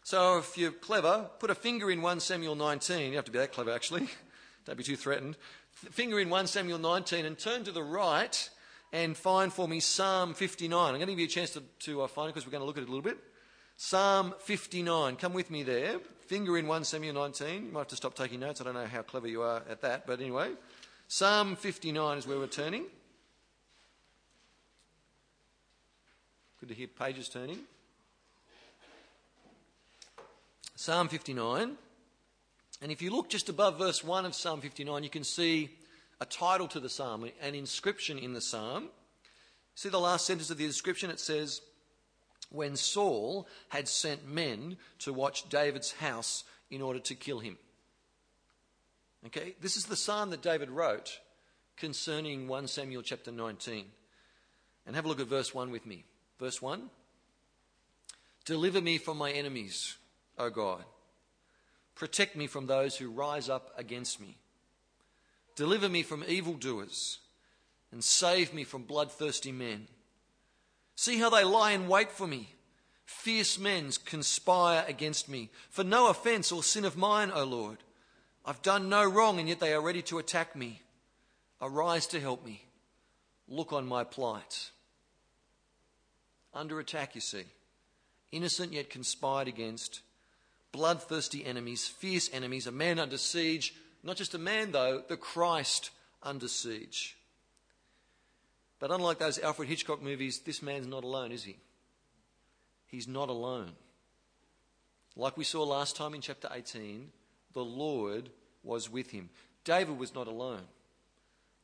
So 0.02 0.38
if 0.38 0.57
you're 0.57 0.73
clever, 0.73 1.30
put 1.38 1.50
a 1.50 1.54
finger 1.54 1.90
in 1.90 2.02
1 2.02 2.21
Samuel 2.21 2.54
19. 2.54 3.11
You 3.11 3.16
have 3.16 3.25
to 3.26 3.30
be 3.30 3.38
that 3.38 3.52
clever, 3.52 3.71
actually. 3.71 4.09
Don't 4.64 4.76
be 4.76 4.85
too 4.85 4.97
threatened. 4.97 5.37
Finger 5.73 6.21
in 6.21 6.30
1 6.30 6.47
Samuel 6.47 6.78
19 6.78 7.25
and 7.25 7.38
turn 7.38 7.64
to 7.64 7.73
the 7.73 7.83
right 7.83 8.50
and 8.92 9.16
find 9.16 9.52
for 9.52 9.69
me 9.69 9.80
Psalm 9.80 10.35
59. 10.35 10.78
I'm 10.78 10.95
going 10.95 11.07
to 11.07 11.12
give 11.12 11.19
you 11.21 11.26
a 11.26 11.28
chance 11.28 11.50
to, 11.50 11.62
to 11.80 12.02
uh, 12.02 12.07
find 12.09 12.28
it 12.28 12.35
because 12.35 12.47
we're 12.47 12.52
going 12.52 12.62
to 12.62 12.66
look 12.66 12.76
at 12.76 12.83
it 12.83 12.88
a 12.88 12.92
little 12.92 13.02
bit. 13.02 13.19
Psalm 13.76 14.35
59. 14.40 15.16
Come 15.16 15.33
with 15.33 15.50
me 15.50 15.62
there. 15.62 15.99
Finger 16.26 16.59
in 16.59 16.66
1 16.66 16.85
Samuel 16.85 17.14
19. 17.14 17.66
You 17.66 17.73
might 17.73 17.80
have 17.80 17.88
to 17.88 17.97
stop 17.97 18.14
taking 18.14 18.40
notes. 18.40 18.61
I 18.61 18.64
don't 18.64 18.75
know 18.75 18.87
how 18.87 19.02
clever 19.02 19.26
you 19.26 19.42
are 19.42 19.62
at 19.69 19.80
that, 19.83 20.07
but 20.07 20.21
anyway. 20.21 20.50
Psalm 21.09 21.57
59 21.57 22.19
is 22.19 22.26
where 22.26 22.38
we're 22.38 22.47
turning. 22.47 22.85
Good 26.61 26.69
to 26.69 26.75
hear 26.75 26.88
pages 26.88 27.28
turning. 27.28 27.61
Psalm 30.80 31.08
59. 31.08 31.76
And 32.80 32.90
if 32.90 33.02
you 33.02 33.10
look 33.10 33.28
just 33.28 33.50
above 33.50 33.76
verse 33.76 34.02
1 34.02 34.25
of 34.25 34.34
Psalm 34.34 34.62
59, 34.62 35.04
you 35.04 35.10
can 35.10 35.25
see 35.25 35.68
a 36.22 36.25
title 36.25 36.68
to 36.68 36.80
the 36.80 36.88
psalm, 36.88 37.26
an 37.42 37.54
inscription 37.54 38.18
in 38.18 38.32
the 38.32 38.40
psalm. 38.40 38.88
See 39.75 39.90
the 39.90 40.00
last 40.00 40.25
sentence 40.25 40.49
of 40.49 40.56
the 40.56 40.64
inscription? 40.64 41.10
It 41.10 41.20
says, 41.20 41.60
When 42.49 42.76
Saul 42.76 43.46
had 43.68 43.88
sent 43.88 44.26
men 44.26 44.78
to 45.00 45.12
watch 45.12 45.50
David's 45.50 45.92
house 45.92 46.44
in 46.70 46.80
order 46.80 47.00
to 47.00 47.14
kill 47.14 47.40
him. 47.40 47.58
Okay, 49.26 49.56
this 49.60 49.76
is 49.76 49.84
the 49.84 49.96
psalm 49.96 50.30
that 50.30 50.40
David 50.40 50.70
wrote 50.70 51.20
concerning 51.76 52.49
1 52.49 52.68
Samuel 52.68 53.02
chapter 53.02 53.30
19. 53.30 53.84
And 54.87 54.96
have 54.96 55.04
a 55.04 55.08
look 55.08 55.20
at 55.20 55.26
verse 55.26 55.54
1 55.54 55.70
with 55.70 55.84
me. 55.84 56.04
Verse 56.38 56.62
1 56.62 56.88
Deliver 58.46 58.80
me 58.80 58.96
from 58.96 59.18
my 59.18 59.30
enemies, 59.30 59.99
O 60.40 60.50
God. 60.50 60.85
Protect 61.94 62.35
me 62.35 62.47
from 62.47 62.66
those 62.66 62.97
who 62.97 63.11
rise 63.11 63.49
up 63.49 63.73
against 63.76 64.20
me. 64.20 64.38
Deliver 65.54 65.88
me 65.88 66.02
from 66.02 66.25
evildoers 66.26 67.18
and 67.92 68.02
save 68.02 68.54
me 68.54 68.64
from 68.64 68.85
bloodthirsty 68.85 69.52
men. 69.52 69.87
See 70.94 71.18
how 71.18 71.28
they 71.28 71.44
lie 71.44 71.73
in 71.73 71.88
wait 71.88 72.11
for 72.11 72.26
me. 72.26 72.54
Fierce 73.04 73.59
men 73.59 73.90
conspire 74.04 74.85
against 74.88 75.28
me. 75.28 75.50
For 75.68 75.85
no 75.85 76.09
offense 76.09 76.52
or 76.52 76.62
sin 76.62 76.85
of 76.85 76.97
mine, 76.97 77.30
O 77.35 77.44
Lord. 77.44 77.78
I've 78.44 78.62
done 78.62 78.88
no 78.88 79.04
wrong, 79.04 79.38
and 79.38 79.49
yet 79.49 79.61
they 79.61 79.75
are 79.75 79.82
ready 79.82 80.00
to 80.02 80.18
attack 80.18 80.56
me. 80.56 80.80
Arise 81.61 82.06
to 82.09 82.20
help 82.20 82.47
me. 82.47 82.64
Look 83.49 83.73
on 83.73 83.87
my 83.87 84.04
plight. 84.04 84.70
Under 86.54 86.80
attack, 86.80 87.14
you 87.14 87.20
see. 87.20 87.44
Innocent 88.32 88.73
yet 88.73 88.88
conspired 88.88 89.49
against. 89.49 90.00
Bloodthirsty 90.72 91.44
enemies, 91.44 91.86
fierce 91.86 92.30
enemies, 92.32 92.66
a 92.66 92.72
man 92.72 92.98
under 92.98 93.18
siege. 93.18 93.74
Not 94.02 94.16
just 94.16 94.34
a 94.34 94.38
man, 94.38 94.72
though, 94.72 95.02
the 95.06 95.16
Christ 95.16 95.90
under 96.22 96.48
siege. 96.48 97.16
But 98.78 98.90
unlike 98.90 99.18
those 99.18 99.38
Alfred 99.38 99.68
Hitchcock 99.68 100.02
movies, 100.02 100.40
this 100.40 100.62
man's 100.62 100.86
not 100.86 101.04
alone, 101.04 101.32
is 101.32 101.44
he? 101.44 101.56
He's 102.86 103.06
not 103.06 103.28
alone. 103.28 103.72
Like 105.16 105.36
we 105.36 105.44
saw 105.44 105.64
last 105.64 105.96
time 105.96 106.14
in 106.14 106.20
chapter 106.20 106.48
18, 106.52 107.10
the 107.52 107.64
Lord 107.64 108.30
was 108.62 108.90
with 108.90 109.10
him. 109.10 109.28
David 109.64 109.98
was 109.98 110.14
not 110.14 110.26
alone. 110.26 110.62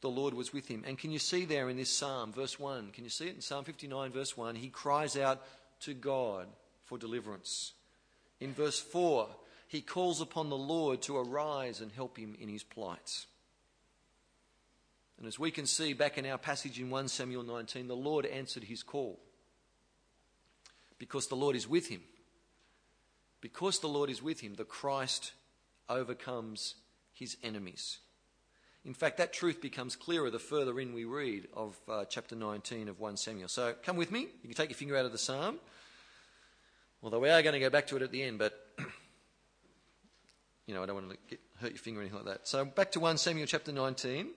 The 0.02 0.10
Lord 0.10 0.34
was 0.34 0.52
with 0.52 0.68
him. 0.68 0.84
And 0.86 0.98
can 0.98 1.10
you 1.10 1.18
see 1.18 1.46
there 1.46 1.70
in 1.70 1.76
this 1.76 1.90
psalm, 1.90 2.32
verse 2.32 2.60
1? 2.60 2.90
Can 2.90 3.04
you 3.04 3.10
see 3.10 3.28
it 3.28 3.34
in 3.34 3.40
Psalm 3.40 3.64
59, 3.64 4.12
verse 4.12 4.36
1? 4.36 4.56
He 4.56 4.68
cries 4.68 5.16
out 5.16 5.42
to 5.80 5.94
God 5.94 6.48
for 6.84 6.98
deliverance. 6.98 7.72
In 8.40 8.52
verse 8.52 8.78
4, 8.78 9.28
he 9.68 9.80
calls 9.80 10.20
upon 10.20 10.48
the 10.48 10.56
Lord 10.56 11.02
to 11.02 11.16
arise 11.16 11.80
and 11.80 11.90
help 11.92 12.16
him 12.16 12.36
in 12.40 12.48
his 12.48 12.62
plight. 12.62 13.26
And 15.18 15.26
as 15.26 15.38
we 15.38 15.50
can 15.50 15.66
see 15.66 15.92
back 15.92 16.18
in 16.18 16.26
our 16.26 16.38
passage 16.38 16.78
in 16.78 16.90
1 16.90 17.08
Samuel 17.08 17.42
19, 17.42 17.88
the 17.88 17.96
Lord 17.96 18.26
answered 18.26 18.64
his 18.64 18.82
call 18.82 19.18
because 20.98 21.26
the 21.28 21.36
Lord 21.36 21.56
is 21.56 21.68
with 21.68 21.88
him. 21.88 22.02
Because 23.40 23.78
the 23.78 23.88
Lord 23.88 24.10
is 24.10 24.22
with 24.22 24.40
him, 24.40 24.54
the 24.54 24.64
Christ 24.64 25.32
overcomes 25.88 26.74
his 27.12 27.36
enemies. 27.42 27.98
In 28.84 28.94
fact, 28.94 29.18
that 29.18 29.32
truth 29.32 29.60
becomes 29.60 29.96
clearer 29.96 30.30
the 30.30 30.38
further 30.38 30.78
in 30.78 30.94
we 30.94 31.04
read 31.04 31.48
of 31.54 31.76
uh, 31.88 32.04
chapter 32.04 32.36
19 32.36 32.88
of 32.88 33.00
1 33.00 33.16
Samuel. 33.16 33.48
So 33.48 33.74
come 33.82 33.96
with 33.96 34.12
me. 34.12 34.28
You 34.42 34.48
can 34.48 34.54
take 34.54 34.70
your 34.70 34.76
finger 34.76 34.96
out 34.96 35.06
of 35.06 35.12
the 35.12 35.18
psalm. 35.18 35.58
Although 37.02 37.20
we 37.20 37.28
are 37.28 37.42
going 37.42 37.52
to 37.52 37.60
go 37.60 37.70
back 37.70 37.86
to 37.88 37.96
it 37.96 38.02
at 38.02 38.10
the 38.10 38.22
end, 38.22 38.38
but 38.38 38.52
you 40.66 40.74
know, 40.74 40.82
I 40.82 40.86
don't 40.86 40.96
want 40.96 41.10
to 41.10 41.16
get, 41.28 41.40
hurt 41.60 41.70
your 41.70 41.78
finger 41.78 42.00
or 42.00 42.02
anything 42.02 42.18
like 42.24 42.26
that. 42.26 42.48
So 42.48 42.64
back 42.64 42.92
to 42.92 43.00
1 43.00 43.18
Samuel 43.18 43.46
chapter 43.46 43.72
19. 43.72 44.28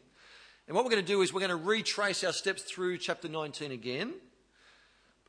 And 0.67 0.75
what 0.75 0.85
we're 0.85 0.91
going 0.91 1.03
to 1.03 1.11
do 1.11 1.21
is 1.21 1.33
we're 1.33 1.39
going 1.39 1.49
to 1.49 1.55
retrace 1.55 2.23
our 2.23 2.31
steps 2.31 2.61
through 2.61 2.99
chapter 2.99 3.27
19 3.27 3.71
again. 3.71 4.13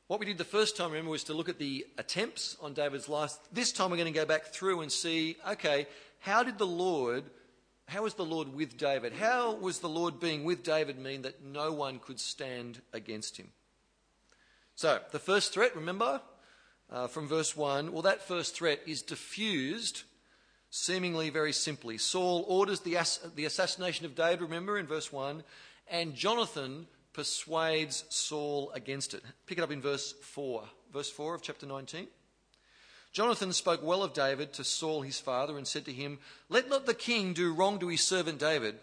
What 0.07 0.21
we 0.21 0.27
did 0.27 0.39
the 0.39 0.45
first 0.45 0.77
time, 0.77 0.91
remember, 0.91 1.13
was 1.13 1.25
to 1.25 1.35
look 1.35 1.49
at 1.49 1.59
the 1.59 1.87
attempts 1.97 2.57
on 2.61 2.75
David's 2.75 3.09
life. 3.09 3.33
This 3.53 3.73
time 3.73 3.91
we're 3.91 3.97
going 3.97 4.13
to 4.13 4.19
go 4.19 4.27
back 4.27 4.47
through 4.47 4.81
and 4.81 4.91
see, 4.91 5.37
okay, 5.49 5.87
how 6.19 6.43
did 6.43 6.59
the 6.59 6.67
Lord, 6.67 7.25
how 7.87 8.03
was 8.03 8.15
the 8.15 8.25
Lord 8.25 8.53
with 8.53 8.77
David? 8.77 9.13
How 9.13 9.55
was 9.55 9.79
the 9.79 9.89
Lord 9.89 10.21
being 10.21 10.45
with 10.45 10.63
David 10.63 10.99
mean 10.99 11.23
that 11.23 11.45
no 11.45 11.73
one 11.73 12.01
could 12.01 12.21
stand 12.21 12.83
against 12.93 13.37
him? 13.37 13.49
So, 14.75 14.99
the 15.13 15.19
first 15.19 15.55
threat, 15.55 15.77
remember, 15.77 16.21
uh, 16.91 17.07
from 17.07 17.29
verse 17.29 17.57
1, 17.57 17.93
well, 17.93 18.03
that 18.03 18.27
first 18.27 18.55
threat 18.55 18.81
is 18.87 19.03
diffused 19.03 20.03
seemingly 20.71 21.31
very 21.31 21.53
simply. 21.53 21.99
Saul 21.99 22.45
orders 22.49 22.81
the, 22.81 22.97
ass- 22.97 23.21
the 23.35 23.45
assassination 23.45 24.07
of 24.07 24.15
David, 24.15 24.43
remember, 24.43 24.79
in 24.79 24.87
verse 24.87 25.13
1, 25.13 25.43
and 25.89 26.15
Jonathan 26.15 26.87
persuades 27.13 28.05
Saul 28.09 28.71
against 28.75 29.15
it. 29.15 29.23
Pick 29.47 29.59
it 29.59 29.65
up 29.65 29.73
in 29.73 29.81
verse 29.81 30.13
4. 30.13 30.65
Verse 30.93 31.11
4 31.11 31.35
of 31.35 31.43
chapter 31.43 31.67
19. 31.67 32.07
Jonathan 33.13 33.53
spoke 33.53 33.83
well 33.83 34.05
of 34.05 34.13
David 34.13 34.53
to 34.53 34.65
Saul 34.65 35.03
his 35.03 35.19
father 35.19 35.59
and 35.59 35.67
said 35.67 35.85
to 35.87 35.93
him, 35.93 36.19
Let 36.49 36.69
not 36.69 36.87
the 36.87 36.95
king 36.95 37.33
do 37.33 37.53
wrong 37.53 37.81
to 37.81 37.89
his 37.89 38.03
servant 38.03 38.39
David. 38.39 38.77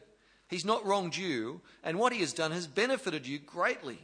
He's 0.50 0.66
not 0.66 0.86
wronged 0.86 1.16
you, 1.16 1.62
and 1.84 1.98
what 1.98 2.14
he 2.14 2.20
has 2.20 2.34
done 2.34 2.52
has 2.52 2.68
benefited 2.68 3.26
you 3.26 3.40
greatly. 3.40 4.00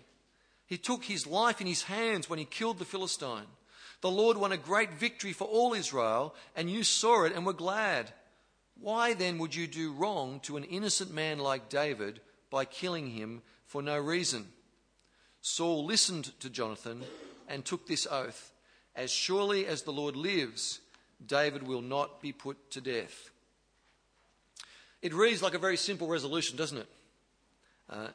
He 0.66 0.78
took 0.78 1.04
his 1.04 1.28
life 1.28 1.60
in 1.60 1.68
his 1.68 1.84
hands 1.84 2.30
when 2.30 2.40
he 2.40 2.46
killed 2.46 2.80
the 2.80 2.86
Philistine. 2.86 3.48
The 4.04 4.12
Lord 4.12 4.36
won 4.36 4.52
a 4.52 4.58
great 4.58 4.94
victory 4.94 5.32
for 5.32 5.46
all 5.46 5.74
Israel, 5.74 6.36
and 6.58 6.70
you 6.70 6.84
saw 6.84 7.24
it 7.24 7.34
and 7.34 7.46
were 7.46 7.54
glad. 7.54 8.12
Why 8.78 9.14
then 9.14 9.38
would 9.38 9.56
you 9.56 9.66
do 9.66 9.94
wrong 9.94 10.42
to 10.42 10.58
an 10.58 10.66
innocent 10.66 11.14
man 11.14 11.40
like 11.40 11.70
David 11.70 12.20
by 12.52 12.66
killing 12.66 13.12
him 13.12 13.44
for 13.66 13.82
no 13.82 13.98
reason. 13.98 14.50
Saul 15.42 15.86
listened 15.86 16.38
to 16.42 16.50
Jonathan 16.50 17.02
and 17.48 17.64
took 17.64 17.88
this 17.88 18.06
oath 18.12 18.52
As 18.94 19.10
surely 19.10 19.66
as 19.66 19.84
the 19.84 19.94
Lord 19.94 20.18
lives, 20.18 20.82
David 21.26 21.64
will 21.66 21.82
not 21.82 22.22
be 22.22 22.34
put 22.34 22.72
to 22.72 22.82
death. 22.82 23.32
It 25.02 25.14
reads 25.14 25.42
like 25.42 25.54
a 25.54 25.60
very 25.60 25.78
simple 25.78 26.10
resolution, 26.10 26.58
doesn't 26.58 26.78
it? 26.78 26.90
Uh, 27.90 28.08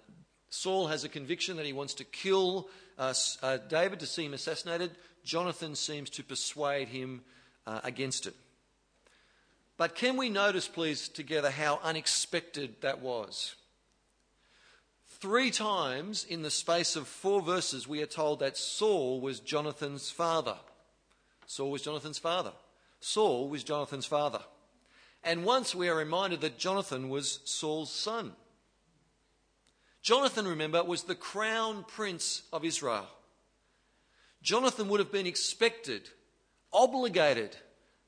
Saul 0.51 0.89
has 0.89 1.03
a 1.03 1.09
conviction 1.09 1.57
that 1.57 1.67
he 1.67 1.73
wants 1.73 1.95
to 1.95 2.05
kill 2.05 2.69
uh, 2.99 3.15
uh, 3.43 3.57
David 3.69 4.01
to 4.01 4.07
see 4.07 4.27
him 4.27 4.35
assassinated. 4.35 4.91
Jonathan 5.29 5.75
seems 5.75 6.09
to 6.09 6.25
persuade 6.25 6.89
him 6.89 7.21
uh, 7.67 7.81
against 7.85 8.27
it. 8.27 8.35
But 9.77 9.95
can 9.95 10.17
we 10.17 10.31
notice, 10.31 10.67
please, 10.67 11.07
together 11.07 11.51
how 11.51 11.81
unexpected 11.85 12.77
that 12.81 13.03
was? 13.03 13.55
Three 15.21 15.51
times 15.51 16.25
in 16.25 16.41
the 16.41 16.51
space 16.51 16.97
of 16.97 17.07
four 17.07 17.43
verses, 17.43 17.87
we 17.87 18.01
are 18.03 18.07
told 18.07 18.41
that 18.41 18.57
Saul 18.57 19.21
was 19.21 19.39
Jonathan's 19.39 20.11
father. 20.11 20.57
Saul 21.47 21.73
was 21.73 21.83
Jonathan's 21.83 22.19
father. 22.19 22.53
Saul 23.01 23.51
was 23.51 23.63
Jonathan's 23.63 24.07
father. 24.07 24.41
And 25.23 25.45
once 25.45 25.75
we 25.75 25.91
are 25.91 25.95
reminded 25.95 26.41
that 26.41 26.59
Jonathan 26.59 27.11
was 27.11 27.41
Saul's 27.45 27.93
son. 27.93 28.33
Jonathan, 30.01 30.49
remember, 30.49 30.83
was 30.83 31.03
the 31.03 31.15
crown 31.15 31.85
prince 31.87 32.45
of 32.51 32.65
Israel. 32.65 33.07
Jonathan 34.49 34.89
would 34.89 34.99
have 34.99 35.13
been 35.13 35.27
expected, 35.27 36.09
obligated, 36.73 37.55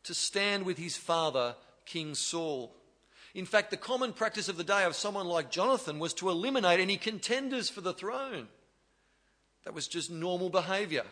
to 0.04 0.14
stand 0.14 0.64
with 0.64 0.78
his 0.78 0.96
father, 0.96 1.54
King 1.84 2.14
Saul. 2.14 2.74
In 3.34 3.44
fact, 3.44 3.70
the 3.70 3.76
common 3.76 4.14
practice 4.14 4.48
of 4.48 4.56
the 4.56 4.64
day 4.64 4.84
of 4.84 4.96
someone 4.96 5.26
like 5.26 5.50
Jonathan 5.50 5.98
was 5.98 6.14
to 6.14 6.30
eliminate 6.30 6.80
any 6.80 6.96
contenders 6.96 7.68
for 7.68 7.82
the 7.82 7.92
throne. 7.92 8.48
That 9.66 9.74
was 9.74 9.86
just 9.86 10.10
normal 10.10 10.48
behavior. 10.48 11.04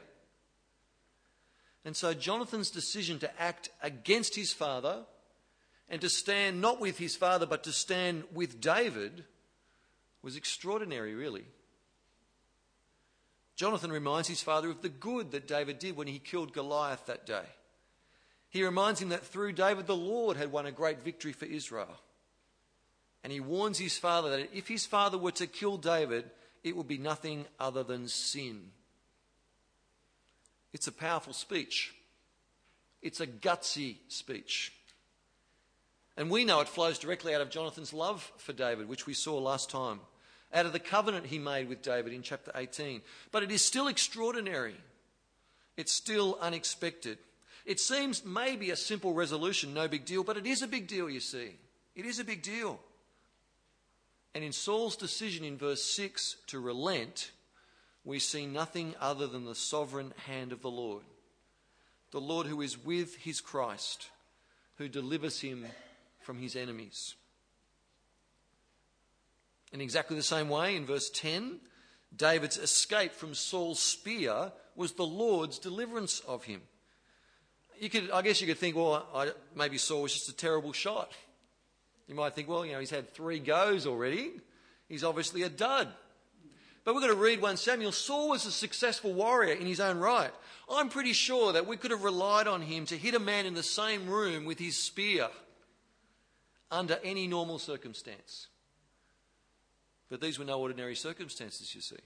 And 1.84 1.94
so 1.94 2.14
Jonathan's 2.14 2.70
decision 2.70 3.18
to 3.18 3.38
act 3.38 3.68
against 3.82 4.34
his 4.34 4.54
father 4.54 5.04
and 5.90 6.00
to 6.00 6.08
stand 6.08 6.62
not 6.62 6.80
with 6.80 6.96
his 6.96 7.16
father 7.16 7.44
but 7.44 7.64
to 7.64 7.72
stand 7.72 8.24
with 8.32 8.62
David 8.62 9.26
was 10.22 10.36
extraordinary, 10.36 11.14
really. 11.14 11.44
Jonathan 13.58 13.90
reminds 13.90 14.28
his 14.28 14.40
father 14.40 14.70
of 14.70 14.82
the 14.82 14.88
good 14.88 15.32
that 15.32 15.48
David 15.48 15.80
did 15.80 15.96
when 15.96 16.06
he 16.06 16.20
killed 16.20 16.52
Goliath 16.52 17.06
that 17.06 17.26
day. 17.26 17.42
He 18.50 18.62
reminds 18.62 19.02
him 19.02 19.08
that 19.08 19.26
through 19.26 19.50
David 19.50 19.88
the 19.88 19.96
Lord 19.96 20.36
had 20.36 20.52
won 20.52 20.64
a 20.64 20.70
great 20.70 21.02
victory 21.02 21.32
for 21.32 21.44
Israel. 21.44 21.98
And 23.24 23.32
he 23.32 23.40
warns 23.40 23.76
his 23.76 23.98
father 23.98 24.30
that 24.30 24.56
if 24.56 24.68
his 24.68 24.86
father 24.86 25.18
were 25.18 25.32
to 25.32 25.48
kill 25.48 25.76
David, 25.76 26.30
it 26.62 26.76
would 26.76 26.86
be 26.86 26.98
nothing 26.98 27.46
other 27.58 27.82
than 27.82 28.06
sin. 28.06 28.70
It's 30.72 30.86
a 30.86 30.92
powerful 30.92 31.32
speech. 31.32 31.92
It's 33.02 33.18
a 33.18 33.26
gutsy 33.26 33.96
speech. 34.06 34.72
And 36.16 36.30
we 36.30 36.44
know 36.44 36.60
it 36.60 36.68
flows 36.68 37.00
directly 37.00 37.34
out 37.34 37.40
of 37.40 37.50
Jonathan's 37.50 37.92
love 37.92 38.30
for 38.36 38.52
David, 38.52 38.88
which 38.88 39.04
we 39.04 39.14
saw 39.14 39.36
last 39.36 39.68
time, 39.68 39.98
out 40.52 40.66
of 40.66 40.72
the 40.72 40.78
covenant 40.78 41.26
he 41.26 41.38
made 41.38 41.68
with 41.68 41.82
David 41.82 42.12
in 42.12 42.22
chapter 42.22 42.50
18. 42.54 43.02
But 43.30 43.42
it 43.42 43.50
is 43.50 43.64
still 43.64 43.88
extraordinary. 43.88 44.76
It's 45.76 45.92
still 45.92 46.38
unexpected. 46.40 47.18
It 47.64 47.78
seems 47.78 48.24
maybe 48.24 48.70
a 48.70 48.76
simple 48.76 49.12
resolution, 49.12 49.74
no 49.74 49.88
big 49.88 50.04
deal, 50.04 50.24
but 50.24 50.36
it 50.36 50.46
is 50.46 50.62
a 50.62 50.66
big 50.66 50.86
deal, 50.86 51.10
you 51.10 51.20
see. 51.20 51.56
It 51.94 52.06
is 52.06 52.18
a 52.18 52.24
big 52.24 52.42
deal. 52.42 52.80
And 54.34 54.42
in 54.42 54.52
Saul's 54.52 54.96
decision 54.96 55.44
in 55.44 55.58
verse 55.58 55.84
6 55.84 56.36
to 56.46 56.60
relent, 56.60 57.30
we 58.04 58.18
see 58.18 58.46
nothing 58.46 58.94
other 59.00 59.26
than 59.26 59.44
the 59.44 59.54
sovereign 59.54 60.14
hand 60.26 60.52
of 60.52 60.62
the 60.62 60.70
Lord. 60.70 61.02
The 62.10 62.20
Lord 62.20 62.46
who 62.46 62.62
is 62.62 62.82
with 62.82 63.16
his 63.16 63.40
Christ, 63.40 64.08
who 64.76 64.88
delivers 64.88 65.40
him 65.40 65.66
from 66.20 66.38
his 66.38 66.56
enemies. 66.56 67.14
In 69.72 69.80
exactly 69.80 70.16
the 70.16 70.22
same 70.22 70.48
way, 70.48 70.76
in 70.76 70.86
verse 70.86 71.10
10, 71.10 71.60
David's 72.14 72.56
escape 72.56 73.12
from 73.12 73.34
Saul's 73.34 73.80
spear 73.80 74.52
was 74.74 74.92
the 74.92 75.06
Lord's 75.06 75.58
deliverance 75.58 76.20
of 76.20 76.44
him. 76.44 76.62
you 77.78 77.90
could, 77.90 78.10
I 78.10 78.22
guess 78.22 78.40
you 78.40 78.46
could 78.46 78.58
think, 78.58 78.76
well, 78.76 79.06
I, 79.14 79.30
maybe 79.54 79.78
Saul 79.78 80.02
was 80.02 80.14
just 80.14 80.28
a 80.28 80.36
terrible 80.36 80.72
shot. 80.72 81.12
You 82.06 82.14
might 82.14 82.34
think, 82.34 82.48
well, 82.48 82.64
you 82.64 82.72
know, 82.72 82.80
he's 82.80 82.90
had 82.90 83.12
three 83.12 83.38
goes 83.38 83.86
already. 83.86 84.32
He's 84.88 85.04
obviously 85.04 85.42
a 85.42 85.50
dud. 85.50 85.88
But 86.84 86.94
we're 86.94 87.02
going 87.02 87.12
to 87.12 87.20
read 87.20 87.42
1 87.42 87.58
Samuel. 87.58 87.92
Saul 87.92 88.30
was 88.30 88.46
a 88.46 88.50
successful 88.50 89.12
warrior 89.12 89.52
in 89.52 89.66
his 89.66 89.78
own 89.78 89.98
right. 89.98 90.30
I'm 90.70 90.88
pretty 90.88 91.12
sure 91.12 91.52
that 91.52 91.66
we 91.66 91.76
could 91.76 91.90
have 91.90 92.02
relied 92.02 92.46
on 92.46 92.62
him 92.62 92.86
to 92.86 92.96
hit 92.96 93.14
a 93.14 93.18
man 93.18 93.44
in 93.44 93.52
the 93.52 93.62
same 93.62 94.08
room 94.08 94.46
with 94.46 94.58
his 94.58 94.76
spear 94.76 95.28
under 96.70 96.98
any 97.04 97.26
normal 97.26 97.58
circumstance. 97.58 98.48
But 100.10 100.20
these 100.20 100.38
were 100.38 100.44
no 100.44 100.60
ordinary 100.60 100.96
circumstances, 100.96 101.74
you 101.74 101.80
see. 101.80 101.96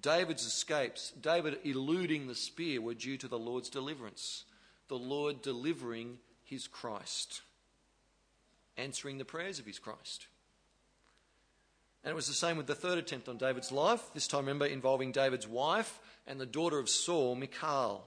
David's 0.00 0.44
escapes, 0.44 1.12
David 1.20 1.58
eluding 1.64 2.26
the 2.26 2.34
spear, 2.34 2.80
were 2.80 2.94
due 2.94 3.16
to 3.16 3.28
the 3.28 3.38
Lord's 3.38 3.70
deliverance. 3.70 4.44
The 4.88 4.98
Lord 4.98 5.42
delivering 5.42 6.18
his 6.44 6.68
Christ, 6.68 7.42
answering 8.76 9.18
the 9.18 9.24
prayers 9.24 9.58
of 9.58 9.66
his 9.66 9.78
Christ. 9.78 10.26
And 12.04 12.12
it 12.12 12.14
was 12.14 12.28
the 12.28 12.34
same 12.34 12.56
with 12.56 12.68
the 12.68 12.74
third 12.74 12.98
attempt 12.98 13.28
on 13.28 13.36
David's 13.36 13.72
life, 13.72 14.00
this 14.14 14.28
time, 14.28 14.42
remember, 14.42 14.66
involving 14.66 15.10
David's 15.10 15.48
wife 15.48 15.98
and 16.26 16.40
the 16.40 16.46
daughter 16.46 16.78
of 16.78 16.88
Saul, 16.88 17.34
Michal. 17.34 18.04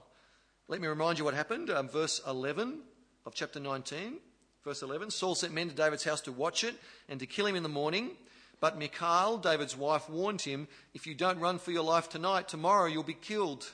Let 0.68 0.80
me 0.80 0.88
remind 0.88 1.18
you 1.18 1.24
what 1.24 1.34
happened. 1.34 1.68
Um, 1.68 1.88
verse 1.88 2.20
11 2.26 2.78
of 3.26 3.34
chapter 3.34 3.60
19. 3.60 4.18
Verse 4.64 4.82
11 4.82 5.10
Saul 5.10 5.34
sent 5.34 5.52
men 5.52 5.68
to 5.68 5.74
David's 5.74 6.04
house 6.04 6.20
to 6.22 6.32
watch 6.32 6.64
it 6.64 6.74
and 7.08 7.20
to 7.20 7.26
kill 7.26 7.46
him 7.46 7.56
in 7.56 7.62
the 7.62 7.68
morning. 7.68 8.12
But 8.60 8.78
Michal, 8.78 9.38
David's 9.38 9.76
wife, 9.76 10.08
warned 10.08 10.42
him, 10.42 10.68
If 10.92 11.06
you 11.06 11.14
don't 11.14 11.40
run 11.40 11.58
for 11.58 11.70
your 11.70 11.82
life 11.82 12.08
tonight, 12.08 12.48
tomorrow 12.48 12.86
you'll 12.86 13.02
be 13.02 13.14
killed. 13.14 13.66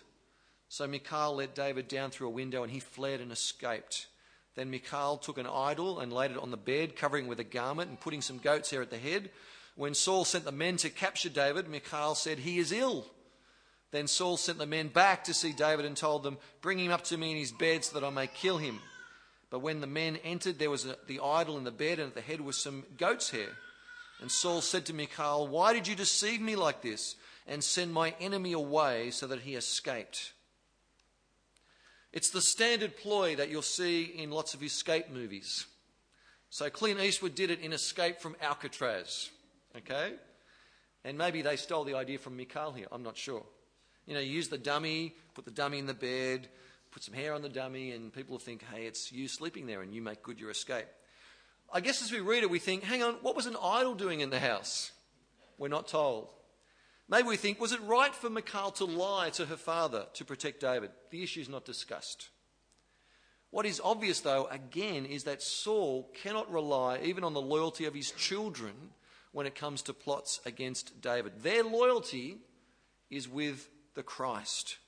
So 0.68 0.86
Michal 0.86 1.36
let 1.36 1.54
David 1.54 1.88
down 1.88 2.10
through 2.10 2.28
a 2.28 2.30
window 2.30 2.62
and 2.62 2.72
he 2.72 2.80
fled 2.80 3.20
and 3.20 3.32
escaped. 3.32 4.06
Then 4.54 4.70
Michal 4.70 5.18
took 5.18 5.38
an 5.38 5.46
idol 5.46 6.00
and 6.00 6.12
laid 6.12 6.30
it 6.30 6.38
on 6.38 6.50
the 6.50 6.56
bed, 6.56 6.96
covering 6.96 7.26
it 7.26 7.28
with 7.28 7.40
a 7.40 7.44
garment 7.44 7.90
and 7.90 8.00
putting 8.00 8.22
some 8.22 8.38
goat's 8.38 8.70
hair 8.70 8.80
at 8.80 8.90
the 8.90 8.98
head. 8.98 9.30
When 9.74 9.92
Saul 9.92 10.24
sent 10.24 10.44
the 10.44 10.52
men 10.52 10.78
to 10.78 10.88
capture 10.88 11.28
David, 11.28 11.68
Michal 11.68 12.14
said, 12.14 12.38
He 12.38 12.58
is 12.58 12.72
ill. 12.72 13.06
Then 13.90 14.06
Saul 14.06 14.36
sent 14.36 14.58
the 14.58 14.66
men 14.66 14.88
back 14.88 15.24
to 15.24 15.34
see 15.34 15.52
David 15.52 15.84
and 15.84 15.96
told 15.96 16.22
them, 16.22 16.38
Bring 16.62 16.78
him 16.78 16.92
up 16.92 17.04
to 17.04 17.16
me 17.16 17.32
in 17.32 17.36
his 17.36 17.52
bed 17.52 17.84
so 17.84 17.98
that 17.98 18.06
I 18.06 18.10
may 18.10 18.26
kill 18.26 18.58
him. 18.58 18.80
But 19.50 19.60
when 19.60 19.80
the 19.80 19.86
men 19.86 20.16
entered, 20.24 20.58
there 20.58 20.70
was 20.70 20.86
a, 20.86 20.96
the 21.06 21.20
idol 21.20 21.58
in 21.58 21.64
the 21.64 21.70
bed, 21.70 21.98
and 21.98 22.08
at 22.08 22.14
the 22.14 22.20
head 22.20 22.40
was 22.40 22.56
some 22.56 22.84
goat's 22.96 23.30
hair. 23.30 23.50
And 24.20 24.30
Saul 24.30 24.60
said 24.60 24.86
to 24.86 24.94
Michal, 24.94 25.46
Why 25.46 25.72
did 25.72 25.86
you 25.86 25.94
deceive 25.94 26.40
me 26.40 26.56
like 26.56 26.82
this 26.82 27.16
and 27.46 27.62
send 27.62 27.92
my 27.92 28.14
enemy 28.20 28.52
away 28.52 29.10
so 29.10 29.26
that 29.26 29.40
he 29.40 29.54
escaped? 29.54 30.32
It's 32.12 32.30
the 32.30 32.40
standard 32.40 32.96
ploy 32.96 33.36
that 33.36 33.50
you'll 33.50 33.62
see 33.62 34.04
in 34.04 34.30
lots 34.30 34.54
of 34.54 34.62
escape 34.62 35.10
movies. 35.10 35.66
So 36.48 36.70
Clint 36.70 37.00
Eastwood 37.00 37.34
did 37.34 37.50
it 37.50 37.60
in 37.60 37.74
Escape 37.74 38.20
from 38.20 38.36
Alcatraz. 38.40 39.30
Okay? 39.76 40.14
And 41.04 41.18
maybe 41.18 41.42
they 41.42 41.56
stole 41.56 41.84
the 41.84 41.94
idea 41.94 42.18
from 42.18 42.36
Michal 42.36 42.72
here. 42.72 42.86
I'm 42.90 43.02
not 43.02 43.16
sure. 43.16 43.44
You 44.06 44.14
know, 44.14 44.20
you 44.20 44.32
use 44.32 44.48
the 44.48 44.56
dummy, 44.56 45.14
put 45.34 45.44
the 45.44 45.50
dummy 45.50 45.78
in 45.78 45.86
the 45.86 45.94
bed, 45.94 46.48
put 46.92 47.02
some 47.02 47.14
hair 47.14 47.34
on 47.34 47.42
the 47.42 47.48
dummy, 47.48 47.92
and 47.92 48.12
people 48.12 48.38
think, 48.38 48.64
hey, 48.72 48.86
it's 48.86 49.12
you 49.12 49.28
sleeping 49.28 49.66
there 49.66 49.82
and 49.82 49.92
you 49.92 50.00
make 50.00 50.22
good 50.22 50.40
your 50.40 50.50
escape. 50.50 50.86
I 51.72 51.80
guess 51.80 52.02
as 52.02 52.12
we 52.12 52.20
read 52.20 52.42
it, 52.42 52.50
we 52.50 52.58
think, 52.58 52.84
hang 52.84 53.02
on, 53.02 53.14
what 53.22 53.36
was 53.36 53.46
an 53.46 53.56
idol 53.62 53.94
doing 53.94 54.20
in 54.20 54.30
the 54.30 54.38
house? 54.38 54.92
We're 55.58 55.68
not 55.68 55.88
told. 55.88 56.28
Maybe 57.08 57.28
we 57.28 57.36
think, 57.36 57.60
was 57.60 57.72
it 57.72 57.80
right 57.82 58.14
for 58.14 58.28
Michal 58.28 58.72
to 58.72 58.84
lie 58.84 59.30
to 59.30 59.46
her 59.46 59.56
father 59.56 60.06
to 60.14 60.24
protect 60.24 60.60
David? 60.60 60.90
The 61.10 61.22
issue 61.22 61.40
is 61.40 61.48
not 61.48 61.64
discussed. 61.64 62.30
What 63.50 63.66
is 63.66 63.80
obvious, 63.82 64.20
though, 64.20 64.48
again, 64.50 65.06
is 65.06 65.24
that 65.24 65.42
Saul 65.42 66.10
cannot 66.14 66.50
rely 66.50 66.98
even 67.02 67.24
on 67.24 67.32
the 67.32 67.40
loyalty 67.40 67.84
of 67.84 67.94
his 67.94 68.10
children 68.10 68.74
when 69.32 69.46
it 69.46 69.54
comes 69.54 69.82
to 69.82 69.94
plots 69.94 70.40
against 70.44 71.00
David. 71.00 71.42
Their 71.42 71.62
loyalty 71.62 72.38
is 73.08 73.28
with 73.28 73.68
the 73.94 74.02
Christ. 74.02 74.78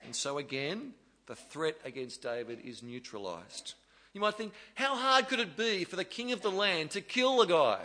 And 0.00 0.14
so, 0.14 0.38
again, 0.38 0.92
the 1.26 1.34
threat 1.34 1.76
against 1.84 2.22
David 2.22 2.60
is 2.64 2.82
neutralized. 2.82 3.74
You 4.16 4.22
might 4.22 4.36
think, 4.36 4.54
how 4.76 4.96
hard 4.96 5.28
could 5.28 5.40
it 5.40 5.58
be 5.58 5.84
for 5.84 5.96
the 5.96 6.02
king 6.02 6.32
of 6.32 6.40
the 6.40 6.50
land 6.50 6.92
to 6.92 7.02
kill 7.02 7.42
a 7.42 7.46
guy? 7.46 7.80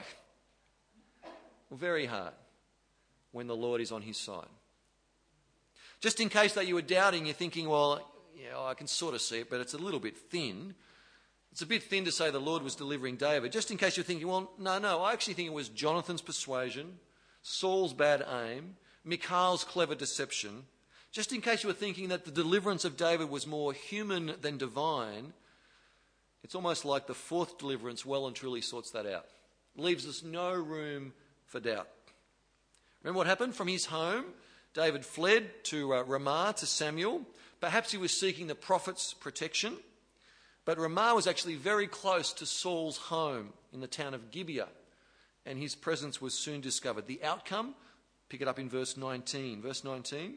Well, 1.70 1.78
very 1.78 2.06
hard 2.06 2.32
when 3.34 3.48
the 3.48 3.56
Lord 3.56 3.82
is 3.82 3.92
on 3.92 4.02
his 4.02 4.16
side. 4.16 4.48
Just 6.00 6.22
in 6.22 6.30
case 6.30 6.54
that 6.54 6.68
you 6.68 6.76
were 6.76 6.82
doubting, 6.82 7.26
you're 7.26 7.36
thinking, 7.36 7.68
well, 7.68 8.10
yeah, 8.34 8.58
I 8.58 8.76
can 8.76 8.88
sort 8.88 9.14
of 9.14 9.20
see 9.20 9.40
it, 9.40 9.50
but 9.50 9.60
it's 9.60 9.74
a 9.74 9.78
little 9.78 10.00
bit 10.00 10.16
thin. 10.16 10.74
It's 11.52 11.64
a 11.64 11.66
bit 11.66 11.84
thin 11.84 12.06
to 12.06 12.14
say 12.14 12.32
the 12.32 12.40
Lord 12.40 12.64
was 12.64 12.76
delivering 12.76 13.18
David. 13.18 13.52
Just 13.52 13.70
in 13.70 13.76
case 13.76 13.98
you're 13.98 14.06
thinking, 14.06 14.30
well, 14.30 14.54
no, 14.58 14.80
no, 14.80 15.02
I 15.02 15.12
actually 15.12 15.34
think 15.34 15.48
it 15.48 15.54
was 15.54 15.68
Jonathan's 15.68 16.22
persuasion, 16.22 16.94
Saul's 17.42 17.92
bad 17.92 18.26
aim, 18.26 18.78
Michal's 19.04 19.66
clever 19.66 19.96
deception. 19.96 20.64
Just 21.12 21.34
in 21.34 21.42
case 21.42 21.64
you 21.64 21.68
were 21.68 21.74
thinking 21.74 22.08
that 22.08 22.24
the 22.24 22.32
deliverance 22.32 22.86
of 22.86 22.96
David 22.96 23.30
was 23.30 23.46
more 23.46 23.74
human 23.74 24.36
than 24.40 24.58
divine, 24.58 25.34
it's 26.44 26.56
almost 26.56 26.86
like 26.86 27.08
the 27.08 27.14
fourth 27.14 27.58
deliverance 27.58 28.06
well 28.06 28.28
and 28.28 28.36
truly 28.36 28.62
sorts 28.62 28.92
that 28.92 29.06
out. 29.06 29.26
Leaves 29.76 30.08
us 30.08 30.24
no 30.24 30.54
room 30.54 31.14
for 31.46 31.60
doubt. 31.60 31.88
Remember 33.04 33.18
what 33.18 33.28
happened? 33.28 33.56
From 33.56 33.68
his 33.68 33.86
home, 33.86 34.26
David 34.74 35.06
fled 35.06 35.64
to 35.66 35.94
uh, 35.94 36.04
Ramah 36.04 36.56
to 36.58 36.66
Samuel. 36.66 37.22
Perhaps 37.60 37.92
he 37.92 37.98
was 37.98 38.12
seeking 38.12 38.48
the 38.48 38.56
prophet's 38.56 39.14
protection. 39.14 39.78
But 40.66 40.78
Ramah 40.78 41.16
was 41.16 41.28
actually 41.28 41.56
very 41.56 41.88
close 41.88 42.34
to 42.34 42.46
Saul's 42.46 42.98
home 42.98 43.54
in 43.74 43.82
the 43.82 43.88
town 43.88 44.14
of 44.14 44.32
Gibeah, 44.32 44.68
and 45.46 45.58
his 45.58 45.76
presence 45.76 46.22
was 46.22 46.38
soon 46.38 46.62
discovered. 46.62 47.08
The 47.08 47.24
outcome, 47.24 47.74
pick 48.30 48.42
it 48.42 48.48
up 48.48 48.60
in 48.60 48.70
verse 48.70 48.96
19. 48.96 49.62
Verse 49.62 49.84
19 49.84 50.36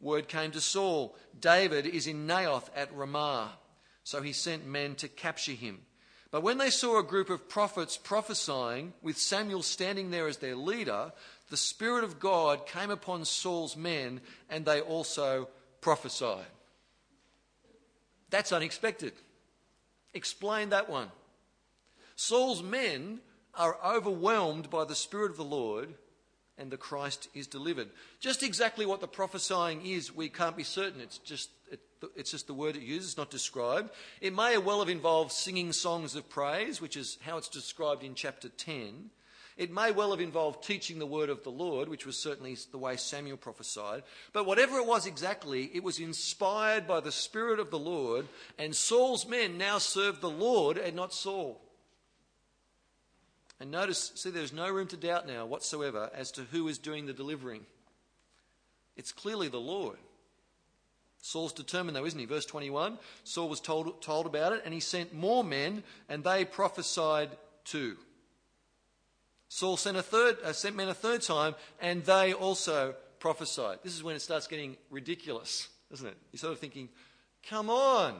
Word 0.00 0.28
came 0.28 0.52
to 0.52 0.60
Saul 0.60 1.16
David 1.38 1.86
is 1.86 2.06
in 2.06 2.26
Naioth 2.26 2.68
at 2.74 2.94
Ramah. 2.94 3.50
So 4.08 4.22
he 4.22 4.32
sent 4.32 4.66
men 4.66 4.94
to 4.94 5.08
capture 5.08 5.52
him. 5.52 5.80
But 6.30 6.42
when 6.42 6.56
they 6.56 6.70
saw 6.70 6.98
a 6.98 7.02
group 7.02 7.28
of 7.28 7.46
prophets 7.46 7.98
prophesying, 7.98 8.94
with 9.02 9.18
Samuel 9.18 9.62
standing 9.62 10.10
there 10.10 10.26
as 10.26 10.38
their 10.38 10.56
leader, 10.56 11.12
the 11.50 11.58
Spirit 11.58 12.04
of 12.04 12.18
God 12.18 12.66
came 12.66 12.88
upon 12.88 13.26
Saul's 13.26 13.76
men, 13.76 14.22
and 14.48 14.64
they 14.64 14.80
also 14.80 15.50
prophesied. 15.82 16.46
That's 18.30 18.50
unexpected. 18.50 19.12
Explain 20.14 20.70
that 20.70 20.88
one. 20.88 21.10
Saul's 22.16 22.62
men 22.62 23.20
are 23.54 23.76
overwhelmed 23.84 24.70
by 24.70 24.86
the 24.86 24.94
Spirit 24.94 25.32
of 25.32 25.36
the 25.36 25.44
Lord, 25.44 25.92
and 26.56 26.70
the 26.70 26.78
Christ 26.78 27.28
is 27.34 27.46
delivered. 27.46 27.90
Just 28.20 28.42
exactly 28.42 28.86
what 28.86 29.02
the 29.02 29.06
prophesying 29.06 29.84
is, 29.84 30.16
we 30.16 30.30
can't 30.30 30.56
be 30.56 30.64
certain. 30.64 31.02
It's 31.02 31.18
just 31.18 31.50
it, 31.72 31.80
it's 32.16 32.30
just 32.30 32.46
the 32.46 32.54
word 32.54 32.76
it 32.76 32.82
uses, 32.82 33.16
not 33.16 33.30
described. 33.30 33.90
It 34.20 34.34
may 34.34 34.58
well 34.58 34.80
have 34.80 34.88
involved 34.88 35.32
singing 35.32 35.72
songs 35.72 36.14
of 36.14 36.28
praise, 36.28 36.80
which 36.80 36.96
is 36.96 37.18
how 37.22 37.36
it's 37.38 37.48
described 37.48 38.02
in 38.02 38.14
chapter 38.14 38.48
10. 38.48 39.10
It 39.56 39.72
may 39.72 39.90
well 39.90 40.12
have 40.12 40.20
involved 40.20 40.62
teaching 40.62 41.00
the 41.00 41.06
word 41.06 41.28
of 41.28 41.42
the 41.42 41.50
Lord, 41.50 41.88
which 41.88 42.06
was 42.06 42.16
certainly 42.16 42.56
the 42.70 42.78
way 42.78 42.96
Samuel 42.96 43.36
prophesied. 43.36 44.04
But 44.32 44.46
whatever 44.46 44.78
it 44.78 44.86
was 44.86 45.04
exactly, 45.04 45.64
it 45.74 45.82
was 45.82 45.98
inspired 45.98 46.86
by 46.86 47.00
the 47.00 47.10
Spirit 47.10 47.58
of 47.58 47.70
the 47.70 47.78
Lord, 47.78 48.28
and 48.56 48.74
Saul's 48.74 49.26
men 49.26 49.58
now 49.58 49.78
served 49.78 50.20
the 50.20 50.30
Lord 50.30 50.78
and 50.78 50.94
not 50.94 51.12
Saul. 51.12 51.60
And 53.58 53.72
notice, 53.72 54.12
see, 54.14 54.30
there's 54.30 54.52
no 54.52 54.70
room 54.70 54.86
to 54.88 54.96
doubt 54.96 55.26
now 55.26 55.44
whatsoever 55.44 56.10
as 56.14 56.30
to 56.32 56.42
who 56.42 56.68
is 56.68 56.78
doing 56.78 57.06
the 57.06 57.12
delivering. 57.12 57.66
It's 58.96 59.10
clearly 59.10 59.48
the 59.48 59.58
Lord. 59.58 59.98
Saul's 61.28 61.52
determined, 61.52 61.94
though, 61.94 62.06
isn't 62.06 62.18
he? 62.18 62.24
Verse 62.24 62.46
21 62.46 62.98
Saul 63.22 63.50
was 63.50 63.60
told, 63.60 64.00
told 64.00 64.24
about 64.24 64.54
it, 64.54 64.62
and 64.64 64.72
he 64.72 64.80
sent 64.80 65.12
more 65.12 65.44
men, 65.44 65.82
and 66.08 66.24
they 66.24 66.46
prophesied 66.46 67.28
too. 67.66 67.98
Saul 69.50 69.76
sent, 69.76 69.98
a 69.98 70.02
third, 70.02 70.38
uh, 70.42 70.54
sent 70.54 70.74
men 70.74 70.88
a 70.88 70.94
third 70.94 71.20
time, 71.20 71.54
and 71.82 72.02
they 72.04 72.32
also 72.32 72.94
prophesied. 73.20 73.80
This 73.84 73.94
is 73.94 74.02
when 74.02 74.16
it 74.16 74.22
starts 74.22 74.46
getting 74.46 74.78
ridiculous, 74.90 75.68
isn't 75.92 76.06
it? 76.06 76.16
You're 76.32 76.38
sort 76.38 76.54
of 76.54 76.60
thinking, 76.60 76.88
come 77.46 77.68
on, 77.68 78.14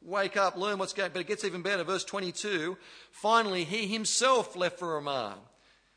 wake 0.00 0.36
up, 0.36 0.56
learn 0.56 0.78
what's 0.78 0.92
going. 0.92 1.10
But 1.12 1.22
it 1.22 1.26
gets 1.26 1.44
even 1.44 1.62
better. 1.62 1.82
Verse 1.82 2.04
22 2.04 2.78
Finally, 3.10 3.64
he 3.64 3.88
himself 3.88 4.54
left 4.54 4.78
for 4.78 4.94
Ramah. 4.94 5.34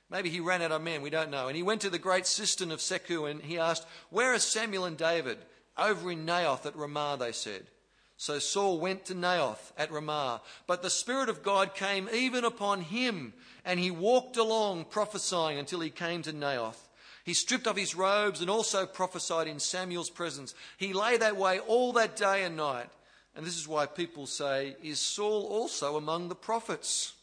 Maybe 0.09 0.31
he 0.31 0.39
ran 0.39 0.63
out 0.63 0.71
of 0.71 0.81
men, 0.81 1.03
we 1.03 1.11
don't 1.11 1.29
know. 1.29 1.47
And 1.47 1.55
he 1.55 1.61
went 1.61 1.81
to 1.81 1.91
the 1.91 1.99
great 1.99 2.25
cistern 2.25 2.71
of 2.71 2.79
Seku 2.79 3.29
and 3.29 3.43
he 3.43 3.59
asked, 3.59 3.85
Where 4.09 4.33
are 4.33 4.39
Samuel 4.39 4.85
and 4.85 4.97
David? 4.97 5.37
Over 5.77 6.11
in 6.11 6.25
Naioth 6.25 6.65
at 6.65 6.75
Ramah, 6.75 7.17
they 7.19 7.31
said. 7.31 7.65
So 8.17 8.39
Saul 8.39 8.79
went 8.79 9.05
to 9.05 9.15
Naioth 9.15 9.73
at 9.77 9.91
Ramah, 9.91 10.41
but 10.67 10.81
the 10.81 10.89
Spirit 10.89 11.27
of 11.27 11.43
God 11.43 11.75
came 11.75 12.07
even 12.13 12.45
upon 12.45 12.81
him, 12.81 13.33
and 13.65 13.79
he 13.79 13.91
walked 13.91 14.37
along 14.37 14.85
prophesying 14.85 15.57
until 15.59 15.81
he 15.81 15.89
came 15.89 16.21
to 16.21 16.31
Naioth. 16.31 16.79
He 17.25 17.33
stripped 17.33 17.67
off 17.67 17.75
his 17.75 17.95
robes 17.95 18.39
and 18.39 18.49
also 18.49 18.85
prophesied 18.85 19.47
in 19.47 19.59
Samuel's 19.59 20.11
presence. 20.11 20.53
He 20.77 20.93
lay 20.93 21.17
that 21.17 21.35
way 21.35 21.59
all 21.59 21.91
that 21.93 22.15
day 22.15 22.43
and 22.43 22.55
night. 22.55 22.89
And 23.35 23.45
this 23.45 23.57
is 23.57 23.67
why 23.67 23.85
people 23.85 24.27
say, 24.27 24.75
Is 24.81 24.99
Saul 24.99 25.45
also 25.47 25.97
among 25.97 26.29
the 26.29 26.35
prophets? 26.35 27.13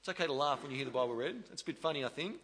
It's 0.00 0.08
okay 0.08 0.26
to 0.26 0.32
laugh 0.32 0.62
when 0.62 0.70
you 0.70 0.78
hear 0.78 0.86
the 0.86 0.92
Bible 0.92 1.14
read. 1.14 1.36
It's 1.52 1.62
a 1.62 1.66
bit 1.66 1.78
funny, 1.78 2.04
I 2.04 2.08
think. 2.08 2.36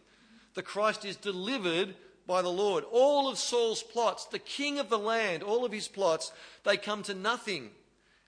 The 0.53 0.61
Christ 0.61 1.05
is 1.05 1.15
delivered 1.15 1.95
by 2.27 2.41
the 2.41 2.49
Lord. 2.49 2.83
All 2.91 3.29
of 3.29 3.37
Saul's 3.37 3.83
plots, 3.83 4.25
the 4.25 4.39
king 4.39 4.79
of 4.79 4.89
the 4.89 4.97
land, 4.97 5.43
all 5.43 5.65
of 5.65 5.71
his 5.71 5.87
plots, 5.87 6.31
they 6.63 6.77
come 6.77 7.03
to 7.03 7.13
nothing. 7.13 7.71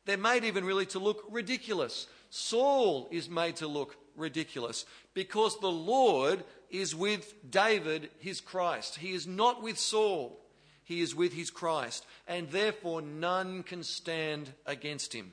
They're 0.05 0.17
made 0.17 0.43
even 0.43 0.65
really 0.65 0.85
to 0.87 0.99
look 0.99 1.23
ridiculous. 1.29 2.07
Saul 2.29 3.07
is 3.11 3.29
made 3.29 3.57
to 3.57 3.67
look 3.67 3.95
ridiculous 4.15 4.85
because 5.13 5.59
the 5.59 5.71
Lord 5.71 6.43
is 6.69 6.95
with 6.95 7.33
David, 7.49 8.09
his 8.19 8.41
Christ. 8.41 8.97
He 8.97 9.13
is 9.13 9.25
not 9.25 9.63
with 9.63 9.79
Saul, 9.79 10.39
he 10.83 11.01
is 11.01 11.15
with 11.15 11.33
his 11.33 11.49
Christ, 11.49 12.05
and 12.27 12.49
therefore 12.49 13.01
none 13.01 13.63
can 13.63 13.83
stand 13.83 14.51
against 14.65 15.13
him. 15.13 15.31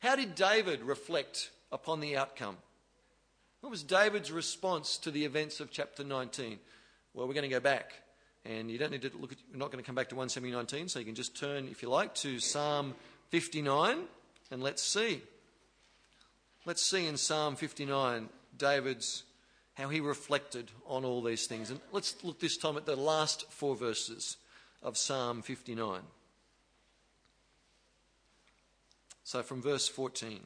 How 0.00 0.16
did 0.16 0.34
David 0.34 0.82
reflect 0.82 1.50
upon 1.72 2.00
the 2.00 2.16
outcome. 2.16 2.56
What 3.60 3.70
was 3.70 3.82
David's 3.82 4.32
response 4.32 4.96
to 4.98 5.10
the 5.10 5.24
events 5.24 5.60
of 5.60 5.70
chapter 5.70 6.02
19? 6.02 6.58
Well, 7.12 7.26
we're 7.26 7.34
going 7.34 7.42
to 7.42 7.48
go 7.48 7.60
back. 7.60 7.92
And 8.44 8.70
you 8.70 8.78
don't 8.78 8.90
need 8.90 9.02
to 9.02 9.10
look 9.18 9.32
at, 9.32 9.38
we're 9.52 9.58
not 9.58 9.70
going 9.70 9.82
to 9.82 9.86
come 9.86 9.94
back 9.94 10.08
to 10.08 10.14
1 10.14 10.30
Samuel 10.30 10.56
19, 10.56 10.88
so 10.88 10.98
you 10.98 11.04
can 11.04 11.14
just 11.14 11.38
turn, 11.38 11.68
if 11.68 11.82
you 11.82 11.90
like, 11.90 12.14
to 12.16 12.38
Psalm 12.38 12.94
59 13.28 13.98
and 14.50 14.62
let's 14.62 14.82
see. 14.82 15.22
Let's 16.64 16.82
see 16.82 17.06
in 17.06 17.16
Psalm 17.16 17.54
59 17.56 18.28
David's, 18.56 19.24
how 19.74 19.88
he 19.88 20.00
reflected 20.00 20.70
on 20.86 21.04
all 21.04 21.22
these 21.22 21.46
things. 21.46 21.70
And 21.70 21.80
let's 21.92 22.22
look 22.24 22.40
this 22.40 22.56
time 22.56 22.76
at 22.76 22.86
the 22.86 22.96
last 22.96 23.50
four 23.50 23.76
verses 23.76 24.36
of 24.82 24.96
Psalm 24.96 25.42
59. 25.42 26.00
So 29.22 29.42
from 29.42 29.62
verse 29.62 29.86
14. 29.86 30.40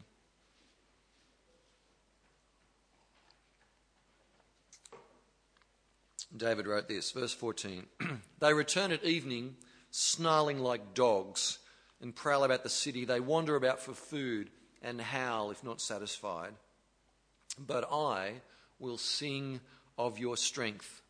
David 6.37 6.67
wrote 6.67 6.89
this, 6.89 7.13
verse 7.13 7.33
14 7.33 7.87
They 8.41 8.53
return 8.53 8.93
at 8.93 9.05
evening, 9.05 9.57
snarling 9.91 10.59
like 10.59 10.95
dogs, 10.95 11.59
and 12.01 12.15
prowl 12.15 12.45
about 12.45 12.63
the 12.63 12.69
city. 12.69 13.05
They 13.05 13.21
wander 13.21 13.57
about 13.57 13.81
for 13.81 13.95
food 13.95 14.51
and 14.83 15.01
howl 15.01 15.51
if 15.51 15.63
not 15.63 15.81
satisfied. 15.81 16.55
But 17.59 17.89
I 17.91 18.43
will 18.79 18.99
sing 18.99 19.61
of 19.97 20.19
your 20.19 20.37
strength. 20.37 21.03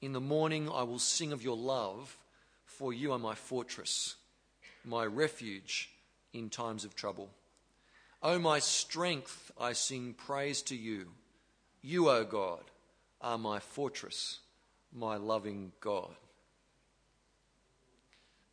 In 0.00 0.12
the 0.12 0.20
morning 0.20 0.68
I 0.68 0.82
will 0.82 0.98
sing 0.98 1.32
of 1.32 1.44
your 1.44 1.56
love, 1.56 2.18
for 2.64 2.92
you 2.92 3.12
are 3.12 3.18
my 3.18 3.36
fortress, 3.36 4.16
my 4.84 5.04
refuge 5.04 5.90
in 6.32 6.50
times 6.50 6.84
of 6.84 6.96
trouble. 6.96 7.30
O 8.22 8.38
my 8.38 8.58
strength, 8.58 9.52
I 9.60 9.72
sing 9.72 10.14
praise 10.14 10.62
to 10.62 10.76
you. 10.76 11.06
You, 11.80 12.08
O 12.08 12.24
God, 12.24 12.62
are 13.22 13.38
my 13.38 13.60
fortress, 13.60 14.40
my 14.92 15.16
loving 15.16 15.72
God. 15.80 16.10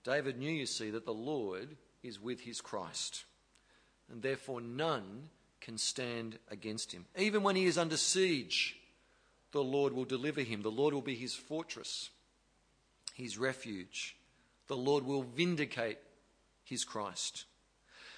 David 0.03 0.37
knew, 0.37 0.51
you 0.51 0.65
see, 0.65 0.91
that 0.91 1.05
the 1.05 1.13
Lord 1.13 1.75
is 2.03 2.21
with 2.21 2.41
his 2.41 2.61
Christ, 2.61 3.25
and 4.11 4.21
therefore 4.21 4.61
none 4.61 5.29
can 5.59 5.77
stand 5.77 6.37
against 6.49 6.91
him. 6.91 7.05
Even 7.17 7.43
when 7.43 7.55
he 7.55 7.65
is 7.65 7.77
under 7.77 7.97
siege, 7.97 8.77
the 9.51 9.63
Lord 9.63 9.93
will 9.93 10.05
deliver 10.05 10.41
him. 10.41 10.61
The 10.61 10.71
Lord 10.71 10.93
will 10.93 11.01
be 11.01 11.15
his 11.15 11.33
fortress, 11.33 12.11
his 13.13 13.37
refuge. 13.37 14.15
The 14.67 14.77
Lord 14.77 15.03
will 15.03 15.23
vindicate 15.23 15.97
his 16.63 16.85
Christ. 16.85 17.45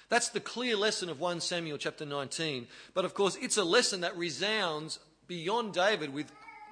That's 0.10 0.30
the 0.30 0.42
clear 0.42 0.76
lesson 0.76 1.08
of 1.10 1.22
1 1.22 1.40
Samuel 1.40 1.78
chapter 1.78 2.06
19. 2.06 2.68
But 2.94 3.06
of 3.06 3.14
course, 3.14 3.38
it's 3.42 3.58
a 3.58 3.64
lesson 3.64 4.02
that 4.02 4.18
resounds 4.18 5.00
beyond 5.26 5.74
David 5.74 6.14
with 6.14 6.30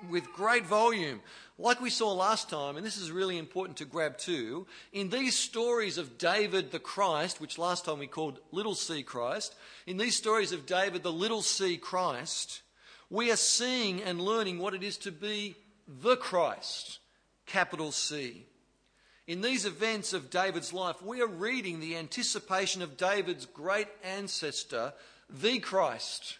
with 0.09 0.31
great 0.33 0.65
volume. 0.65 1.21
Like 1.57 1.81
we 1.81 1.89
saw 1.89 2.13
last 2.13 2.49
time, 2.49 2.77
and 2.77 2.85
this 2.85 2.97
is 2.97 3.11
really 3.11 3.37
important 3.37 3.77
to 3.79 3.85
grab 3.85 4.17
too, 4.17 4.65
in 4.93 5.09
these 5.09 5.37
stories 5.37 5.97
of 5.97 6.17
David 6.17 6.71
the 6.71 6.79
Christ, 6.79 7.41
which 7.41 7.57
last 7.57 7.85
time 7.85 7.99
we 7.99 8.07
called 8.07 8.39
Little 8.51 8.75
C 8.75 9.03
Christ, 9.03 9.55
in 9.85 9.97
these 9.97 10.15
stories 10.15 10.53
of 10.53 10.65
David 10.65 11.03
the 11.03 11.11
Little 11.11 11.41
C 11.41 11.75
Christ, 11.77 12.61
we 13.09 13.31
are 13.31 13.35
seeing 13.35 14.01
and 14.01 14.21
learning 14.21 14.59
what 14.59 14.73
it 14.73 14.83
is 14.83 14.97
to 14.99 15.11
be 15.11 15.55
the 15.87 16.15
Christ, 16.15 16.99
capital 17.45 17.91
C. 17.91 18.45
In 19.27 19.41
these 19.41 19.65
events 19.65 20.13
of 20.13 20.29
David's 20.29 20.73
life, 20.73 21.01
we 21.01 21.21
are 21.21 21.27
reading 21.27 21.79
the 21.79 21.97
anticipation 21.97 22.81
of 22.81 22.97
David's 22.97 23.45
great 23.45 23.87
ancestor, 24.03 24.93
the 25.29 25.59
Christ, 25.59 26.39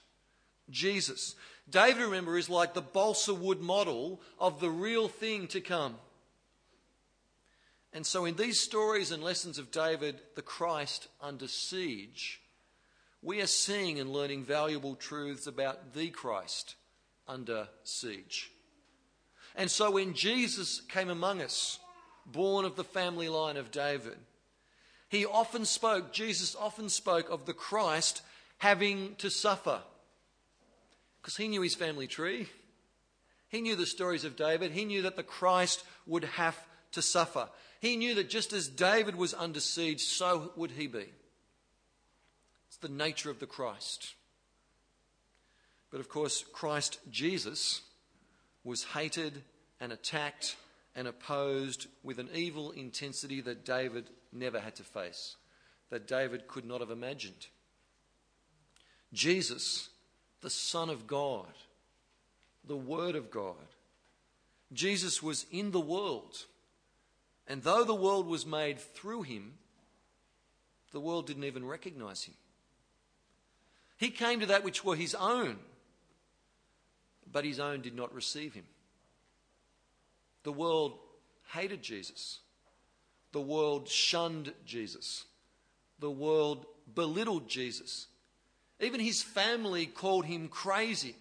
Jesus. 0.70 1.36
David, 1.70 2.04
remember, 2.04 2.38
is 2.38 2.50
like 2.50 2.74
the 2.74 2.82
balsa 2.82 3.34
wood 3.34 3.62
model 3.62 4.22
of 4.40 4.60
the 4.60 4.70
real 4.70 5.08
thing 5.08 5.48
to 5.48 5.62
come. 5.62 5.96
And 7.94 8.06
so, 8.06 8.26
in 8.26 8.36
these 8.36 8.60
stories 8.60 9.12
and 9.12 9.24
lessons 9.24 9.58
of 9.58 9.72
David, 9.72 10.22
the 10.36 10.42
Christ 10.42 11.08
under 11.22 11.48
siege, 11.48 12.42
we 13.22 13.42
are 13.42 13.48
seeing 13.48 14.00
and 14.00 14.14
learning 14.14 14.46
valuable 14.46 14.96
truths 14.96 15.48
about 15.48 15.94
the 15.94 16.10
Christ 16.10 16.76
under 17.28 17.68
siege. 17.84 18.52
And 19.56 19.70
so, 19.70 19.92
when 19.92 20.14
Jesus 20.14 20.82
came 20.82 21.10
among 21.10 21.42
us, 21.42 21.80
born 22.26 22.64
of 22.64 22.76
the 22.76 22.84
family 22.84 23.28
line 23.28 23.58
of 23.58 23.72
David, 23.72 24.18
he 25.10 25.26
often 25.26 25.66
spoke, 25.66 26.14
Jesus 26.14 26.56
often 26.56 26.90
spoke 26.90 27.30
of 27.32 27.46
the 27.46 27.54
Christ 27.54 28.22
having 28.60 29.16
to 29.16 29.32
suffer 29.32 29.82
because 31.22 31.38
he 31.38 31.48
knew 31.48 31.62
his 31.62 31.76
family 31.76 32.08
tree. 32.08 32.48
He 33.50 33.62
knew 33.62 33.76
the 33.76 33.86
stories 33.86 34.24
of 34.24 34.36
David. 34.36 34.72
He 34.72 34.86
knew 34.86 35.02
that 35.04 35.16
the 35.16 35.24
Christ 35.24 35.84
would 36.06 36.24
have 36.24 36.58
to 36.92 37.02
suffer. 37.02 37.50
He 37.82 37.96
knew 37.96 38.16
that 38.16 38.30
just 38.30 38.54
as 38.54 38.68
David 38.68 39.16
was 39.16 39.34
under 39.34 39.60
siege, 39.60 40.02
so 40.02 40.52
would 40.56 40.72
he 40.72 40.88
be. 40.88 41.06
It's 42.68 42.78
the 42.78 42.90
nature 42.90 43.30
of 43.30 43.40
the 43.40 43.48
Christ. 43.48 44.14
But 45.92 46.00
of 46.00 46.10
course, 46.10 46.44
Christ 46.54 47.00
Jesus 47.10 47.82
was 48.64 48.84
hated 48.84 49.42
and 49.80 49.92
attacked 49.92 50.56
and 50.96 51.08
opposed 51.08 51.88
with 52.04 52.20
an 52.20 52.30
evil 52.34 52.72
intensity 52.72 53.42
that 53.42 53.66
David 53.66 54.10
never 54.32 54.60
had 54.60 54.76
to 54.76 54.84
face, 54.84 55.36
that 55.90 56.08
David 56.08 56.48
could 56.48 56.66
not 56.66 56.82
have 56.82 56.92
imagined. 56.92 57.48
Jesus 59.14 59.90
the 60.42 60.50
Son 60.50 60.90
of 60.90 61.08
God, 61.08 61.54
the 62.66 62.78
Word 62.78 63.16
of 63.16 63.32
God. 63.32 63.56
Jesus 64.72 65.24
was 65.24 65.46
in 65.52 65.72
the 65.72 65.80
world, 65.80 66.46
and 67.48 67.64
though 67.64 67.84
the 67.84 67.96
world 67.96 68.28
was 68.28 68.46
made 68.46 68.80
through 68.80 69.24
him, 69.24 69.54
the 70.92 71.00
world 71.00 71.28
didn't 71.28 71.44
even 71.44 71.66
recognize 71.66 72.24
him. 72.24 72.36
He 73.98 74.10
came 74.12 74.40
to 74.40 74.46
that 74.48 74.64
which 74.64 74.84
were 74.84 74.96
his 74.96 75.16
own, 75.16 75.58
but 77.32 77.46
his 77.46 77.60
own 77.60 77.82
did 77.82 77.96
not 77.96 78.14
receive 78.14 78.54
him. 78.54 78.66
The 80.44 80.52
world 80.54 80.98
hated 81.54 81.82
Jesus. 81.82 82.40
The 83.32 83.42
world 83.42 83.88
shunned 83.88 84.54
Jesus. 84.66 85.26
The 86.00 86.10
world 86.10 86.66
belittled 86.96 87.50
Jesus. 87.50 88.08
Even 88.80 89.00
his 89.00 89.22
family 89.22 89.86
called 89.86 90.26
him 90.26 90.48
crazy. 90.48 91.16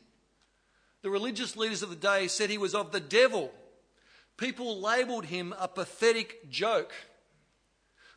The 1.02 1.10
religious 1.10 1.56
leaders 1.56 1.82
of 1.82 1.90
the 1.90 1.96
day 1.96 2.28
said 2.28 2.50
he 2.50 2.58
was 2.58 2.74
of 2.74 2.92
the 2.92 3.00
devil. 3.00 3.52
People 4.36 4.80
labelled 4.80 5.26
him 5.26 5.54
a 5.58 5.68
pathetic 5.68 6.50
joke. 6.50 6.92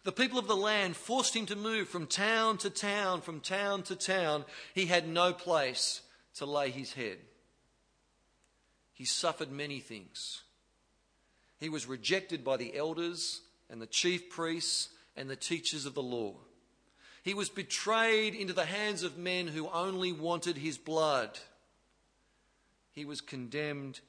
The 0.04 0.12
people 0.12 0.40
of 0.40 0.48
the 0.48 0.56
land 0.56 0.96
forced 0.96 1.36
him 1.36 1.46
to 1.48 1.56
move 1.56 1.88
from 1.88 2.08
town 2.08 2.58
to 2.60 2.70
town, 2.70 3.22
from 3.22 3.40
town 3.40 3.84
to 3.84 3.96
town. 3.96 4.46
He 4.74 4.88
had 4.88 5.08
no 5.08 5.34
place 5.34 6.02
to 6.36 6.46
lay 6.46 6.72
his 6.72 6.94
head. 6.94 7.18
He 8.94 9.06
suffered 9.06 9.52
many 9.52 9.80
things. 9.80 10.42
He 11.60 11.70
was 11.70 11.86
rejected 11.86 12.44
by 12.44 12.58
the 12.58 12.76
elders 12.76 13.42
and 13.70 13.82
the 13.82 13.88
chief 13.88 14.30
priests 14.30 14.90
and 15.16 15.30
the 15.30 15.36
teachers 15.36 15.86
of 15.86 15.94
the 15.94 16.04
law. 16.04 16.36
He 17.24 17.34
was 17.34 17.50
betrayed 17.50 18.34
into 18.34 18.54
the 18.54 18.66
hands 18.66 19.04
of 19.04 19.18
men 19.18 19.48
who 19.48 19.70
only 19.70 20.12
wanted 20.12 20.58
his 20.58 20.78
blood. 20.78 21.38
He 22.92 23.06
was 23.06 23.22
condemned 23.22 24.00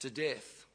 to 0.00 0.10
death. 0.10 0.66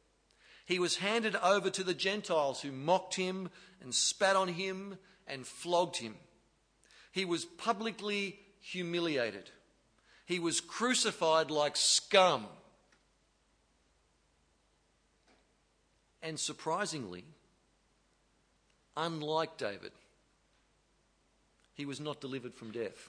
He 0.66 0.78
was 0.78 0.98
handed 0.98 1.36
over 1.36 1.72
to 1.72 1.84
the 1.84 1.96
Gentiles 1.96 2.62
who 2.62 2.72
mocked 2.72 3.16
him 3.16 3.50
and 3.82 3.94
spat 3.94 4.36
on 4.36 4.50
him 4.50 4.98
and 5.28 5.48
flogged 5.48 5.98
him. 5.98 6.16
He 7.12 7.26
was 7.26 7.46
publicly 7.46 8.40
humiliated. 8.62 9.50
He 10.26 10.38
was 10.38 10.62
crucified 10.62 11.50
like 11.50 11.76
scum. 11.76 12.46
And 16.22 16.40
surprisingly, 16.40 17.24
unlike 18.96 19.58
David, 19.58 19.92
he 21.80 21.86
was 21.86 22.02
not 22.02 22.20
delivered 22.20 22.54
from 22.54 22.72
death. 22.72 23.08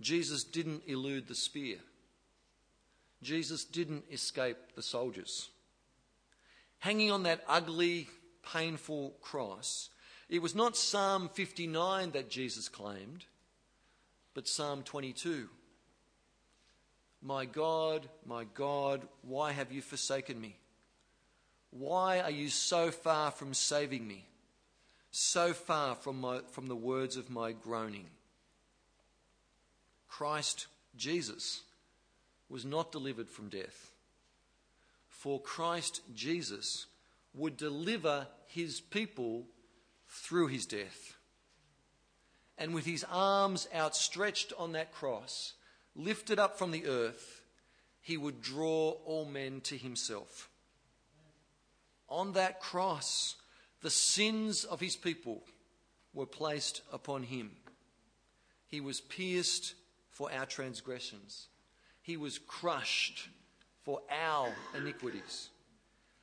Jesus 0.00 0.42
didn't 0.42 0.82
elude 0.88 1.28
the 1.28 1.34
spear. 1.36 1.76
Jesus 3.22 3.64
didn't 3.64 4.02
escape 4.10 4.56
the 4.74 4.82
soldiers. 4.82 5.50
Hanging 6.80 7.12
on 7.12 7.22
that 7.22 7.44
ugly, 7.46 8.08
painful 8.52 9.14
cross, 9.22 9.90
it 10.28 10.42
was 10.42 10.56
not 10.56 10.76
Psalm 10.76 11.30
59 11.32 12.10
that 12.10 12.28
Jesus 12.28 12.68
claimed, 12.68 13.24
but 14.34 14.48
Psalm 14.48 14.82
22. 14.82 15.48
My 17.22 17.44
God, 17.44 18.08
my 18.26 18.46
God, 18.52 19.06
why 19.22 19.52
have 19.52 19.70
you 19.70 19.80
forsaken 19.80 20.40
me? 20.40 20.58
Why 21.70 22.18
are 22.18 22.32
you 22.32 22.48
so 22.48 22.90
far 22.90 23.30
from 23.30 23.54
saving 23.54 24.08
me? 24.08 24.26
So 25.16 25.52
far 25.52 25.94
from, 25.94 26.20
my, 26.20 26.40
from 26.50 26.66
the 26.66 26.74
words 26.74 27.16
of 27.16 27.30
my 27.30 27.52
groaning? 27.52 28.06
Christ 30.08 30.66
Jesus 30.96 31.62
was 32.48 32.64
not 32.64 32.90
delivered 32.90 33.30
from 33.30 33.48
death. 33.48 33.92
For 35.06 35.40
Christ 35.40 36.00
Jesus 36.16 36.86
would 37.32 37.56
deliver 37.56 38.26
his 38.48 38.80
people 38.80 39.44
through 40.08 40.48
his 40.48 40.66
death. 40.66 41.16
And 42.58 42.74
with 42.74 42.84
his 42.84 43.06
arms 43.08 43.68
outstretched 43.72 44.52
on 44.58 44.72
that 44.72 44.92
cross, 44.92 45.52
lifted 45.94 46.40
up 46.40 46.58
from 46.58 46.72
the 46.72 46.86
earth, 46.86 47.42
he 48.00 48.16
would 48.16 48.42
draw 48.42 48.96
all 49.04 49.26
men 49.26 49.60
to 49.60 49.76
himself. 49.76 50.48
On 52.08 52.32
that 52.32 52.58
cross, 52.58 53.36
the 53.84 53.90
sins 53.90 54.64
of 54.64 54.80
his 54.80 54.96
people 54.96 55.42
were 56.14 56.24
placed 56.24 56.80
upon 56.90 57.22
him. 57.22 57.50
He 58.66 58.80
was 58.80 59.02
pierced 59.02 59.74
for 60.10 60.32
our 60.32 60.46
transgressions, 60.46 61.48
he 62.00 62.16
was 62.16 62.38
crushed 62.38 63.28
for 63.82 64.00
our 64.10 64.48
iniquities. 64.74 65.50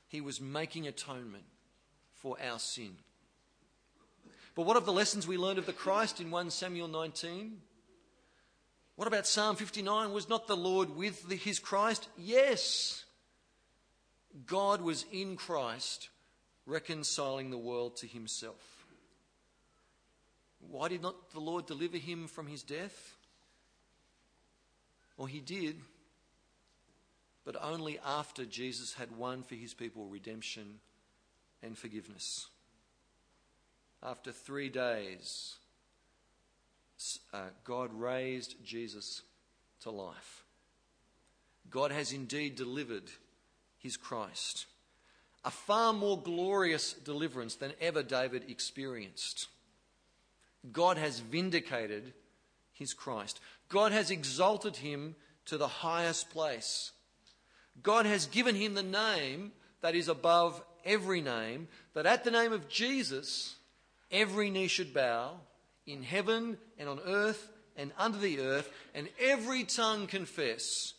He 0.08 0.20
was 0.20 0.40
making 0.40 0.88
atonement 0.88 1.44
for 2.12 2.36
our 2.42 2.58
sin. 2.58 2.96
But 4.56 4.66
what 4.66 4.76
of 4.76 4.84
the 4.84 4.92
lessons 4.92 5.26
we 5.26 5.38
learned 5.38 5.58
of 5.58 5.64
the 5.64 5.72
Christ 5.72 6.20
in 6.20 6.30
1 6.30 6.50
Samuel 6.50 6.88
19? 6.88 7.58
What 8.96 9.08
about 9.08 9.26
Psalm 9.26 9.56
59? 9.56 10.12
Was 10.12 10.28
not 10.28 10.48
the 10.48 10.56
Lord 10.56 10.94
with 10.96 11.30
his 11.30 11.58
Christ? 11.58 12.08
Yes. 12.18 13.04
God 14.46 14.82
was 14.82 15.06
in 15.12 15.36
Christ 15.36 16.10
reconciling 16.66 17.50
the 17.50 17.58
world 17.58 17.96
to 17.96 18.06
himself. 18.06 18.86
Why 20.70 20.88
did 20.88 21.02
not 21.02 21.32
the 21.32 21.40
Lord 21.40 21.66
deliver 21.66 21.96
him 21.96 22.28
from 22.28 22.46
his 22.46 22.62
death? 22.62 23.16
Well, 25.16 25.26
he 25.26 25.40
did, 25.40 25.76
but 27.44 27.56
only 27.60 27.98
after 28.04 28.44
Jesus 28.44 28.94
had 28.94 29.16
won 29.16 29.42
for 29.42 29.54
his 29.54 29.74
people 29.74 30.06
redemption 30.06 30.80
and 31.62 31.76
forgiveness. 31.76 32.48
After 34.02 34.32
three 34.32 34.68
days, 34.68 35.56
uh, 37.32 37.50
God 37.64 37.90
raised 37.92 38.56
Jesus 38.64 39.22
to 39.82 39.90
life. 39.90 40.44
God 41.70 41.90
has 41.92 42.12
indeed 42.12 42.56
delivered 42.56 43.10
his 43.78 43.96
Christ. 43.96 44.66
A 45.44 45.50
far 45.50 45.92
more 45.92 46.20
glorious 46.20 46.92
deliverance 46.92 47.56
than 47.56 47.72
ever 47.80 48.02
David 48.02 48.44
experienced. 48.48 49.48
God 50.70 50.96
has 50.96 51.18
vindicated 51.18 52.12
his 52.72 52.94
Christ. 52.94 53.40
God 53.68 53.92
has 53.92 54.10
exalted 54.10 54.76
him 54.76 55.16
to 55.46 55.58
the 55.58 55.68
highest 55.68 56.30
place. 56.30 56.92
God 57.82 58.06
has 58.06 58.26
given 58.26 58.54
him 58.54 58.74
the 58.74 58.82
name 58.82 59.52
that 59.80 59.96
is 59.96 60.08
above 60.08 60.62
every 60.84 61.20
name, 61.20 61.68
that 61.94 62.06
at 62.06 62.22
the 62.22 62.30
name 62.30 62.52
of 62.52 62.68
Jesus, 62.68 63.56
every 64.10 64.50
knee 64.50 64.68
should 64.68 64.94
bow 64.94 65.32
in 65.86 66.02
heaven 66.02 66.58
and 66.78 66.88
on 66.88 67.00
earth 67.04 67.50
and 67.76 67.90
under 67.98 68.18
the 68.18 68.38
earth, 68.38 68.70
and 68.94 69.08
every 69.18 69.64
tongue 69.64 70.06
confess 70.06 70.94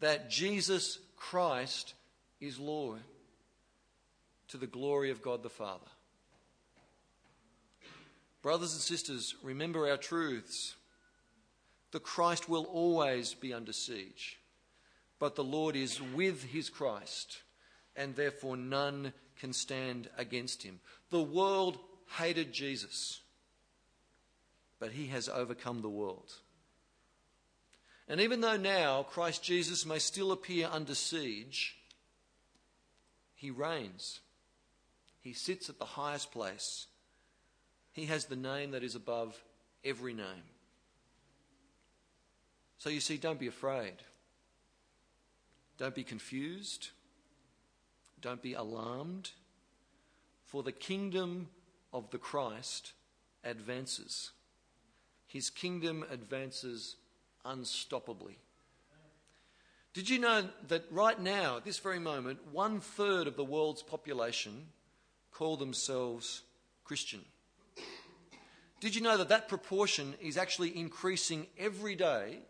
that 0.00 0.30
Jesus 0.30 0.98
Christ 1.16 1.94
is 2.40 2.60
Lord 2.60 3.00
to 4.48 4.56
the 4.56 4.66
glory 4.66 5.10
of 5.10 5.22
God 5.22 5.42
the 5.42 5.50
Father. 5.50 5.86
Brothers 8.42 8.72
and 8.72 8.82
sisters, 8.82 9.34
remember 9.42 9.88
our 9.88 9.96
truths. 9.96 10.74
The 11.90 12.00
Christ 12.00 12.48
will 12.48 12.64
always 12.64 13.34
be 13.34 13.52
under 13.52 13.72
siege, 13.72 14.38
but 15.18 15.34
the 15.34 15.44
Lord 15.44 15.74
is 15.74 16.00
with 16.00 16.44
his 16.44 16.68
Christ, 16.68 17.38
and 17.96 18.14
therefore 18.14 18.56
none 18.56 19.12
can 19.38 19.52
stand 19.52 20.08
against 20.16 20.62
him. 20.62 20.80
The 21.10 21.22
world 21.22 21.78
hated 22.18 22.52
Jesus, 22.52 23.20
but 24.78 24.92
he 24.92 25.06
has 25.06 25.28
overcome 25.28 25.82
the 25.82 25.88
world. 25.88 26.32
And 28.08 28.20
even 28.20 28.40
though 28.40 28.56
now 28.56 29.02
Christ 29.02 29.42
Jesus 29.42 29.84
may 29.84 29.98
still 29.98 30.32
appear 30.32 30.68
under 30.70 30.94
siege, 30.94 31.76
he 33.34 33.50
reigns. 33.50 34.20
He 35.20 35.32
sits 35.32 35.68
at 35.68 35.78
the 35.78 35.84
highest 35.84 36.32
place. 36.32 36.86
He 37.92 38.06
has 38.06 38.26
the 38.26 38.36
name 38.36 38.70
that 38.70 38.84
is 38.84 38.94
above 38.94 39.36
every 39.84 40.14
name. 40.14 40.44
So 42.78 42.90
you 42.90 43.00
see, 43.00 43.16
don't 43.16 43.40
be 43.40 43.48
afraid. 43.48 43.94
Don't 45.78 45.94
be 45.94 46.04
confused. 46.04 46.90
Don't 48.20 48.42
be 48.42 48.54
alarmed. 48.54 49.30
For 50.46 50.62
the 50.62 50.72
kingdom 50.72 51.48
of 51.92 52.10
the 52.10 52.18
Christ 52.18 52.92
advances. 53.44 54.30
His 55.26 55.50
kingdom 55.50 56.04
advances 56.10 56.96
unstoppably. 57.44 58.36
Did 59.92 60.08
you 60.08 60.18
know 60.18 60.44
that 60.68 60.84
right 60.90 61.20
now, 61.20 61.56
at 61.56 61.64
this 61.64 61.78
very 61.78 61.98
moment, 61.98 62.38
one 62.52 62.80
third 62.80 63.26
of 63.26 63.36
the 63.36 63.44
world's 63.44 63.82
population 63.82 64.68
call 65.38 65.56
themselves 65.56 66.42
Christian? 66.82 67.20
Did 68.80 68.96
you 68.96 69.00
know 69.00 69.16
that 69.16 69.28
that 69.28 69.48
proportion 69.48 70.14
is 70.20 70.36
actually 70.36 70.76
increasing 70.76 71.46
every 71.56 71.94
day 71.94 72.40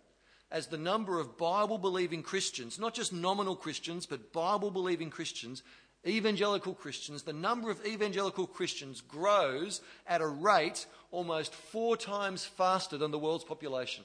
as 0.50 0.68
the 0.68 0.78
number 0.78 1.20
of 1.20 1.36
Bible 1.36 1.76
believing 1.76 2.22
Christians, 2.22 2.78
not 2.78 2.94
just 2.94 3.12
nominal 3.12 3.56
Christians, 3.56 4.06
but 4.06 4.32
Bible 4.32 4.70
believing 4.70 5.10
Christians, 5.10 5.62
evangelical 6.06 6.72
Christians, 6.72 7.22
the 7.22 7.32
number 7.34 7.70
of 7.70 7.84
evangelical 7.84 8.46
Christians 8.46 9.02
grows 9.02 9.82
at 10.06 10.22
a 10.22 10.26
rate 10.26 10.86
almost 11.10 11.54
four 11.54 11.94
times 11.94 12.46
faster 12.46 12.96
than 12.96 13.10
the 13.10 13.18
world's 13.18 13.44
population. 13.44 14.04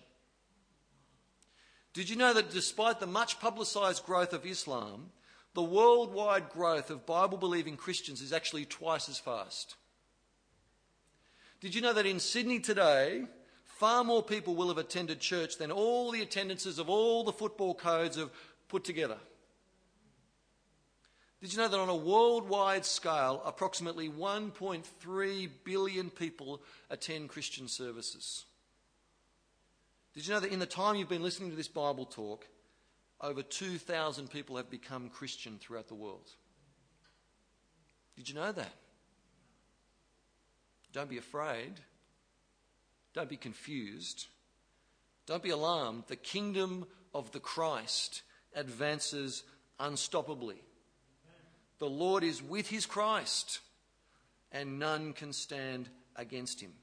Did 1.94 2.10
you 2.10 2.18
know 2.18 2.34
that 2.34 2.52
despite 2.52 3.00
the 3.00 3.08
much 3.08 3.40
publicised 3.40 4.06
growth 4.06 4.34
of 4.34 4.46
Islam, 4.46 5.12
the 5.54 5.64
worldwide 5.64 6.50
growth 6.50 6.90
of 6.90 7.06
Bible 7.06 7.38
believing 7.38 7.78
Christians 7.78 8.22
is 8.22 8.34
actually 8.34 8.66
twice 8.66 9.10
as 9.10 9.20
fast? 9.20 9.76
Did 11.62 11.76
you 11.76 11.82
know 11.82 11.94
that 11.94 12.06
in 12.06 12.20
Sydney 12.20 12.60
today, 12.60 13.26
far 13.64 14.04
more 14.04 14.24
people 14.24 14.56
will 14.56 14.70
have 14.70 14.78
attended 14.78 15.20
church 15.20 15.58
than 15.58 15.72
all 15.72 16.12
the 16.12 16.22
attendances 16.22 16.80
of 16.80 16.90
all 16.90 17.24
the 17.24 17.34
football 17.34 17.74
codes 17.74 18.18
have 18.18 18.32
put 18.74 18.84
together. 18.84 19.18
Did 21.42 21.52
you 21.52 21.60
know 21.60 21.68
that 21.68 21.80
on 21.80 21.90
a 21.90 21.96
worldwide 21.96 22.86
scale, 22.86 23.44
approximately 23.46 24.10
1.3 24.10 25.50
billion 25.64 26.10
people 26.10 26.62
attend 26.90 27.30
Christian 27.30 27.68
services? 27.68 28.46
Did 30.16 30.26
you 30.26 30.34
know 30.34 30.40
that 30.40 30.52
in 30.52 30.60
the 30.60 30.66
time 30.66 30.96
you've 30.96 31.10
been 31.10 31.22
listening 31.22 31.50
to 31.50 31.56
this 31.56 31.68
Bible 31.68 32.06
talk, 32.06 32.48
over 33.24 33.42
2,000 33.42 34.30
people 34.30 34.58
have 34.58 34.70
become 34.70 35.10
Christian 35.10 35.58
throughout 35.58 35.88
the 35.88 35.96
world? 35.96 36.30
Did 38.18 38.28
you 38.30 38.36
know 38.36 38.52
that? 38.52 38.74
Don't 40.92 41.10
be 41.10 41.18
afraid. 41.18 41.80
Don't 43.14 43.30
be 43.30 43.38
confused. 43.38 44.28
Don't 45.26 45.42
be 45.42 45.50
alarmed. 45.50 46.04
The 46.08 46.18
kingdom 46.18 46.86
of 47.14 47.32
the 47.32 47.40
Christ 47.40 48.24
advances 48.54 49.44
unstoppably. 49.80 50.58
The 51.80 51.90
Lord 51.90 52.24
is 52.24 52.44
with 52.44 52.70
his 52.70 52.86
Christ, 52.86 53.60
and 54.52 54.80
none 54.80 55.14
can 55.14 55.34
stand 55.34 55.90
against 56.16 56.62
him. 56.62 56.74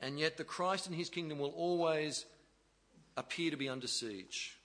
And 0.00 0.18
yet, 0.18 0.38
the 0.38 0.44
Christ 0.44 0.86
and 0.86 0.96
his 0.96 1.10
kingdom 1.10 1.38
will 1.38 1.50
always 1.50 2.24
appear 3.20 3.50
to 3.50 3.56
be 3.56 3.68
under 3.68 3.86
siege. 3.86 4.56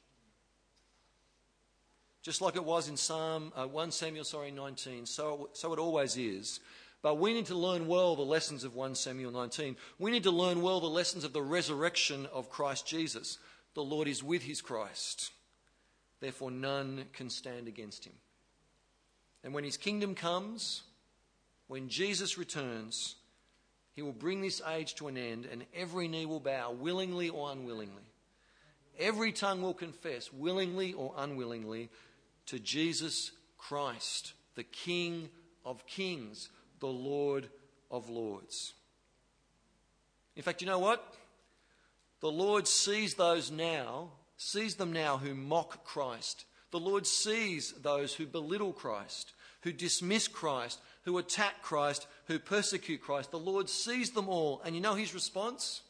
just 2.24 2.42
like 2.42 2.56
it 2.56 2.64
was 2.64 2.90
in 2.90 2.98
Psalm 2.98 3.54
uh, 3.56 3.68
1 3.68 3.92
Samuel 3.92 4.24
sorry 4.24 4.50
19. 4.50 5.06
So 5.06 5.50
so 5.54 5.74
it 5.74 5.80
always 5.80 6.18
is. 6.18 6.60
But 7.04 7.20
we 7.20 7.34
need 7.34 7.46
to 7.48 7.56
learn 7.56 7.86
well 7.86 8.16
the 8.16 8.24
lessons 8.24 8.64
of 8.64 8.74
1 8.74 8.96
Samuel 8.96 9.32
19. 9.32 9.76
We 10.00 10.10
need 10.10 10.24
to 10.24 10.32
learn 10.32 10.64
well 10.64 10.80
the 10.80 10.88
lessons 10.88 11.24
of 11.24 11.34
the 11.34 11.42
resurrection 11.42 12.26
of 12.34 12.50
Christ 12.50 12.88
Jesus. 12.88 13.38
The 13.76 13.84
Lord 13.84 14.08
is 14.08 14.24
with 14.24 14.42
his 14.42 14.62
Christ. 14.62 15.32
Therefore, 16.20 16.50
none 16.50 17.06
can 17.14 17.30
stand 17.30 17.68
against 17.68 18.06
him. 18.06 18.14
And 19.44 19.54
when 19.54 19.64
his 19.64 19.78
kingdom 19.78 20.16
comes, 20.16 20.82
when 21.68 21.90
Jesus 21.90 22.40
returns, 22.40 23.18
he 23.94 24.02
will 24.02 24.12
bring 24.12 24.42
this 24.42 24.62
age 24.68 24.96
to 24.96 25.08
an 25.08 25.18
end, 25.18 25.46
and 25.46 25.66
every 25.76 26.08
knee 26.08 26.26
will 26.26 26.40
bow, 26.40 26.72
willingly 26.72 27.30
or 27.30 27.52
unwillingly. 27.52 28.02
Every 29.00 29.32
tongue 29.32 29.62
will 29.62 29.74
confess, 29.74 30.32
willingly 30.32 30.94
or 30.94 31.14
unwillingly, 31.18 31.90
to 32.48 32.60
Jesus 32.60 33.32
Christ, 33.58 34.34
the 34.56 34.64
King 34.64 35.30
of 35.66 35.86
kings, 35.88 36.50
the 36.80 36.88
Lord 36.88 37.50
of 37.90 38.10
lords. 38.10 38.74
In 40.36 40.44
fact, 40.44 40.62
you 40.62 40.68
know 40.68 40.80
what? 40.80 41.16
The 42.20 42.32
Lord 42.32 42.68
sees 42.68 43.16
those 43.16 43.52
now, 43.52 44.10
sees 44.38 44.76
them 44.76 44.92
now 44.92 45.18
who 45.18 45.34
mock 45.34 45.84
Christ. 45.86 46.46
The 46.72 46.80
Lord 46.80 47.08
sees 47.08 47.72
those 47.72 48.14
who 48.14 48.26
belittle 48.26 48.74
Christ, 48.74 49.34
who 49.62 49.72
dismiss 49.72 50.28
Christ, 50.28 50.80
who 51.04 51.18
attack 51.18 51.62
Christ, 51.62 52.08
who 52.26 52.40
persecute 52.40 53.02
Christ. 53.02 53.32
The 53.32 53.40
Lord 53.40 53.70
sees 53.70 54.12
them 54.12 54.28
all. 54.28 54.62
And 54.66 54.76
you 54.76 54.82
know 54.82 54.96
his 54.96 55.14
response? 55.14 55.82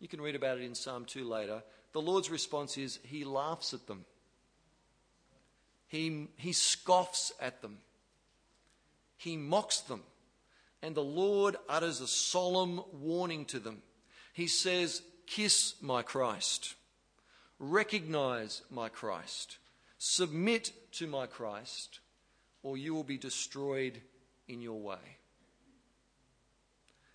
You 0.00 0.08
can 0.08 0.20
read 0.20 0.34
about 0.34 0.58
it 0.58 0.64
in 0.64 0.74
Psalm 0.74 1.04
2 1.04 1.24
later. 1.24 1.62
The 1.94 2.02
Lord's 2.02 2.28
response 2.28 2.76
is 2.76 2.98
he 3.04 3.24
laughs 3.24 3.72
at 3.72 3.86
them, 3.86 4.04
he, 5.86 6.26
he 6.36 6.52
scoffs 6.52 7.32
at 7.40 7.62
them, 7.62 7.78
he 9.16 9.38
mocks 9.38 9.80
them. 9.80 10.02
And 10.82 10.94
the 10.94 11.00
Lord 11.00 11.56
utters 11.66 12.02
a 12.02 12.06
solemn 12.06 12.82
warning 12.92 13.46
to 13.46 13.58
them. 13.58 13.80
He 14.34 14.48
says, 14.48 15.00
Kiss 15.26 15.76
my 15.80 16.02
Christ, 16.02 16.74
recognize 17.58 18.60
my 18.70 18.90
Christ, 18.90 19.56
submit 19.96 20.72
to 20.92 21.06
my 21.06 21.26
Christ, 21.26 22.00
or 22.62 22.76
you 22.76 22.92
will 22.92 23.04
be 23.04 23.16
destroyed 23.16 24.02
in 24.46 24.60
your 24.60 24.78
way. 24.78 24.98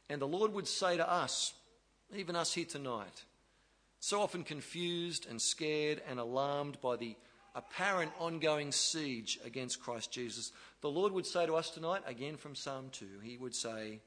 And 0.09 0.19
the 0.19 0.27
Lord 0.27 0.51
would 0.53 0.67
say 0.67 0.97
to 0.97 1.07
us, 1.07 1.53
even 2.15 2.35
us 2.35 2.53
here 2.53 2.65
tonight, 2.65 3.23
so 3.99 4.21
often 4.21 4.43
confused 4.43 5.27
and 5.29 5.41
scared 5.41 6.01
and 6.07 6.19
alarmed 6.19 6.79
by 6.81 6.95
the 6.95 7.15
apparent 7.55 8.11
ongoing 8.19 8.71
siege 8.71 9.39
against 9.43 9.81
Christ 9.81 10.11
Jesus, 10.11 10.51
the 10.81 10.89
Lord 10.89 11.11
would 11.13 11.25
say 11.25 11.45
to 11.45 11.55
us 11.55 11.69
tonight, 11.69 12.03
again 12.05 12.37
from 12.37 12.55
Psalm 12.55 12.89
2, 12.91 13.05
He 13.23 13.37
would 13.37 13.55
say, 13.55 13.99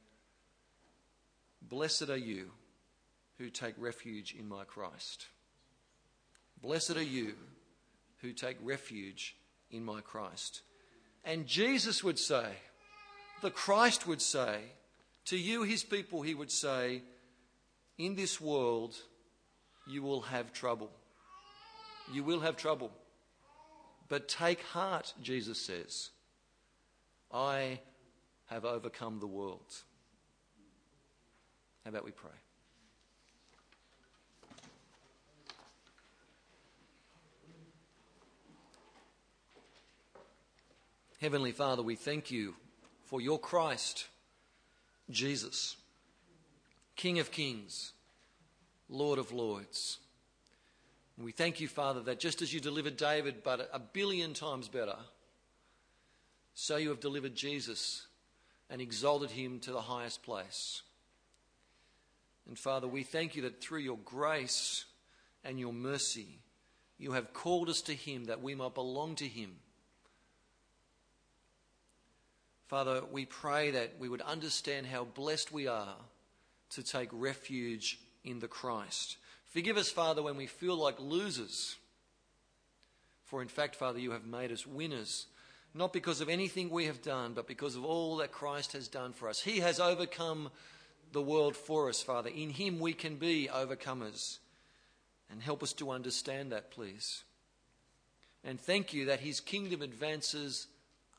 Blessed 1.60 2.08
are 2.08 2.16
you 2.16 2.50
who 3.38 3.50
take 3.50 3.74
refuge 3.78 4.34
in 4.38 4.48
my 4.48 4.64
Christ. 4.64 5.26
Blessed 6.60 6.96
are 6.96 7.02
you 7.02 7.34
who 8.20 8.32
take 8.32 8.56
refuge 8.62 9.36
in 9.70 9.84
my 9.84 10.00
Christ. 10.00 10.62
And 11.24 11.46
Jesus 11.46 12.02
would 12.02 12.18
say, 12.18 12.46
the 13.42 13.50
Christ 13.50 14.06
would 14.06 14.22
say, 14.22 14.60
to 15.26 15.36
you, 15.36 15.62
his 15.62 15.84
people, 15.84 16.22
he 16.22 16.34
would 16.34 16.50
say, 16.50 17.02
In 17.98 18.16
this 18.16 18.40
world, 18.40 18.96
you 19.86 20.02
will 20.02 20.22
have 20.22 20.52
trouble. 20.52 20.90
You 22.12 22.24
will 22.24 22.40
have 22.40 22.56
trouble. 22.56 22.90
But 24.08 24.28
take 24.28 24.62
heart, 24.62 25.14
Jesus 25.22 25.60
says. 25.60 26.10
I 27.32 27.80
have 28.46 28.64
overcome 28.64 29.20
the 29.20 29.26
world. 29.26 29.72
How 31.84 31.90
about 31.90 32.04
we 32.04 32.10
pray? 32.10 32.30
Heavenly 41.20 41.52
Father, 41.52 41.82
we 41.82 41.94
thank 41.94 42.32
you 42.32 42.54
for 43.04 43.20
your 43.20 43.38
Christ, 43.38 44.08
Jesus, 45.08 45.76
King 46.96 47.20
of 47.20 47.30
kings, 47.30 47.92
Lord 48.92 49.18
of 49.18 49.32
lords. 49.32 49.98
And 51.16 51.24
we 51.24 51.32
thank 51.32 51.60
you, 51.60 51.68
Father, 51.68 52.00
that 52.02 52.20
just 52.20 52.42
as 52.42 52.52
you 52.52 52.60
delivered 52.60 52.96
David, 52.96 53.42
but 53.42 53.68
a 53.72 53.78
billion 53.78 54.34
times 54.34 54.68
better, 54.68 54.96
so 56.54 56.76
you 56.76 56.90
have 56.90 57.00
delivered 57.00 57.34
Jesus 57.34 58.06
and 58.70 58.80
exalted 58.80 59.30
him 59.30 59.58
to 59.60 59.72
the 59.72 59.80
highest 59.80 60.22
place. 60.22 60.82
And 62.46 62.58
Father, 62.58 62.86
we 62.86 63.02
thank 63.02 63.36
you 63.36 63.42
that 63.42 63.60
through 63.60 63.80
your 63.80 63.98
grace 64.04 64.84
and 65.44 65.58
your 65.58 65.72
mercy, 65.72 66.38
you 66.98 67.12
have 67.12 67.32
called 67.32 67.68
us 67.68 67.80
to 67.82 67.94
him 67.94 68.26
that 68.26 68.42
we 68.42 68.54
might 68.54 68.74
belong 68.74 69.14
to 69.16 69.26
him 69.26 69.56
Father, 72.72 73.02
we 73.12 73.26
pray 73.26 73.72
that 73.72 73.96
we 73.98 74.08
would 74.08 74.22
understand 74.22 74.86
how 74.86 75.04
blessed 75.04 75.52
we 75.52 75.66
are 75.66 75.94
to 76.70 76.82
take 76.82 77.10
refuge 77.12 77.98
in 78.24 78.40
the 78.40 78.48
Christ. 78.48 79.16
Forgive 79.46 79.76
us, 79.76 79.90
Father, 79.90 80.22
when 80.22 80.36
we 80.36 80.46
feel 80.46 80.76
like 80.76 80.98
losers. 80.98 81.76
For 83.24 83.42
in 83.42 83.48
fact, 83.48 83.76
Father, 83.76 83.98
you 83.98 84.12
have 84.12 84.26
made 84.26 84.52
us 84.52 84.66
winners, 84.66 85.26
not 85.74 85.92
because 85.92 86.20
of 86.20 86.28
anything 86.28 86.70
we 86.70 86.86
have 86.86 87.02
done, 87.02 87.32
but 87.34 87.46
because 87.46 87.76
of 87.76 87.84
all 87.84 88.16
that 88.18 88.32
Christ 88.32 88.72
has 88.72 88.88
done 88.88 89.12
for 89.12 89.28
us. 89.28 89.40
He 89.40 89.60
has 89.60 89.80
overcome 89.80 90.50
the 91.12 91.22
world 91.22 91.56
for 91.56 91.88
us, 91.88 92.02
Father. 92.02 92.30
In 92.30 92.50
Him 92.50 92.78
we 92.78 92.92
can 92.92 93.16
be 93.16 93.48
overcomers. 93.52 94.38
And 95.30 95.42
help 95.42 95.62
us 95.62 95.72
to 95.74 95.90
understand 95.90 96.52
that, 96.52 96.70
please. 96.70 97.24
And 98.44 98.60
thank 98.60 98.92
you 98.92 99.06
that 99.06 99.20
His 99.20 99.40
kingdom 99.40 99.80
advances 99.80 100.66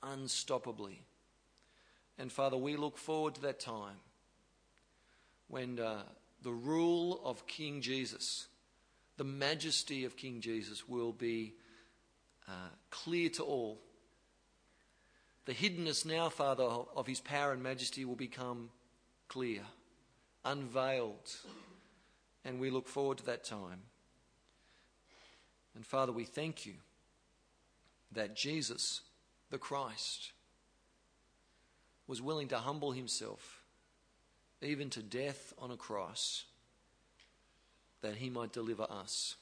unstoppably. 0.04 1.00
And 2.20 2.32
Father, 2.32 2.58
we 2.58 2.76
look 2.76 2.98
forward 2.98 3.36
to 3.36 3.42
that 3.42 3.60
time 3.60 3.98
when 5.48 5.80
uh, 5.80 6.04
the 6.44 6.52
rule 6.52 7.22
of 7.24 7.48
King 7.48 7.82
Jesus, 7.82 8.48
the 9.18 9.24
majesty 9.24 10.06
of 10.06 10.18
King 10.18 10.42
Jesus, 10.42 10.88
will 10.88 11.14
be 11.14 11.54
uh, 12.48 12.70
clear 12.92 13.30
to 13.30 13.44
all. 13.44 13.80
The 15.46 15.54
hiddenness 15.54 16.06
now, 16.06 16.30
Father, 16.30 16.64
of 16.64 17.08
his 17.08 17.20
power 17.20 17.52
and 17.52 17.64
majesty 17.64 18.06
will 18.06 18.16
become 18.16 18.70
clear, 19.28 19.62
unveiled. 20.46 21.36
And 22.46 22.60
we 22.60 22.70
look 22.70 22.88
forward 22.88 23.20
to 23.20 23.26
that 23.26 23.44
time. 23.44 23.82
And 25.76 25.86
Father, 25.86 26.12
we 26.12 26.26
thank 26.26 26.66
you 26.66 26.74
that 28.12 28.36
Jesus, 28.36 29.02
the 29.50 29.58
Christ, 29.58 30.34
was 32.06 32.22
willing 32.22 32.50
to 32.50 32.58
humble 32.58 32.92
himself, 32.92 33.63
even 34.64 34.90
to 34.92 35.02
death 35.02 35.54
on 35.58 35.72
a 35.72 35.78
cross, 35.78 36.46
that 38.02 38.16
he 38.16 38.30
might 38.30 38.52
deliver 38.52 38.84
us. 38.90 39.36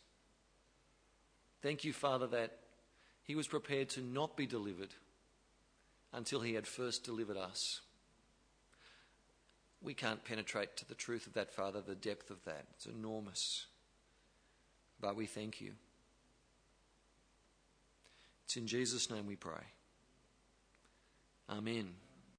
Thank 1.62 1.84
you, 1.84 1.94
Father, 1.94 2.28
that 2.28 2.58
he 3.24 3.36
was 3.36 3.48
prepared 3.48 3.90
to 3.90 4.02
not 4.02 4.36
be 4.36 4.46
delivered 4.46 4.94
until 6.14 6.42
he 6.42 6.54
had 6.54 6.68
first 6.68 7.04
delivered 7.04 7.38
us. 7.38 7.82
We 9.82 9.94
can't 9.94 10.24
penetrate 10.24 10.78
to 10.78 10.88
the 10.88 10.96
truth 10.96 11.28
of 11.28 11.34
that, 11.34 11.52
Father, 11.52 11.82
the 11.82 11.96
depth 11.96 12.30
of 12.30 12.44
that. 12.46 12.66
It's 12.76 12.86
enormous. 12.86 13.66
But 15.00 15.16
we 15.16 15.26
thank 15.26 15.62
you. 15.62 15.74
It's 18.46 18.58
in 18.58 18.68
Jesus' 18.68 19.10
name 19.10 19.26
we 19.28 19.36
pray. 19.36 19.64
Amen. 21.50 21.94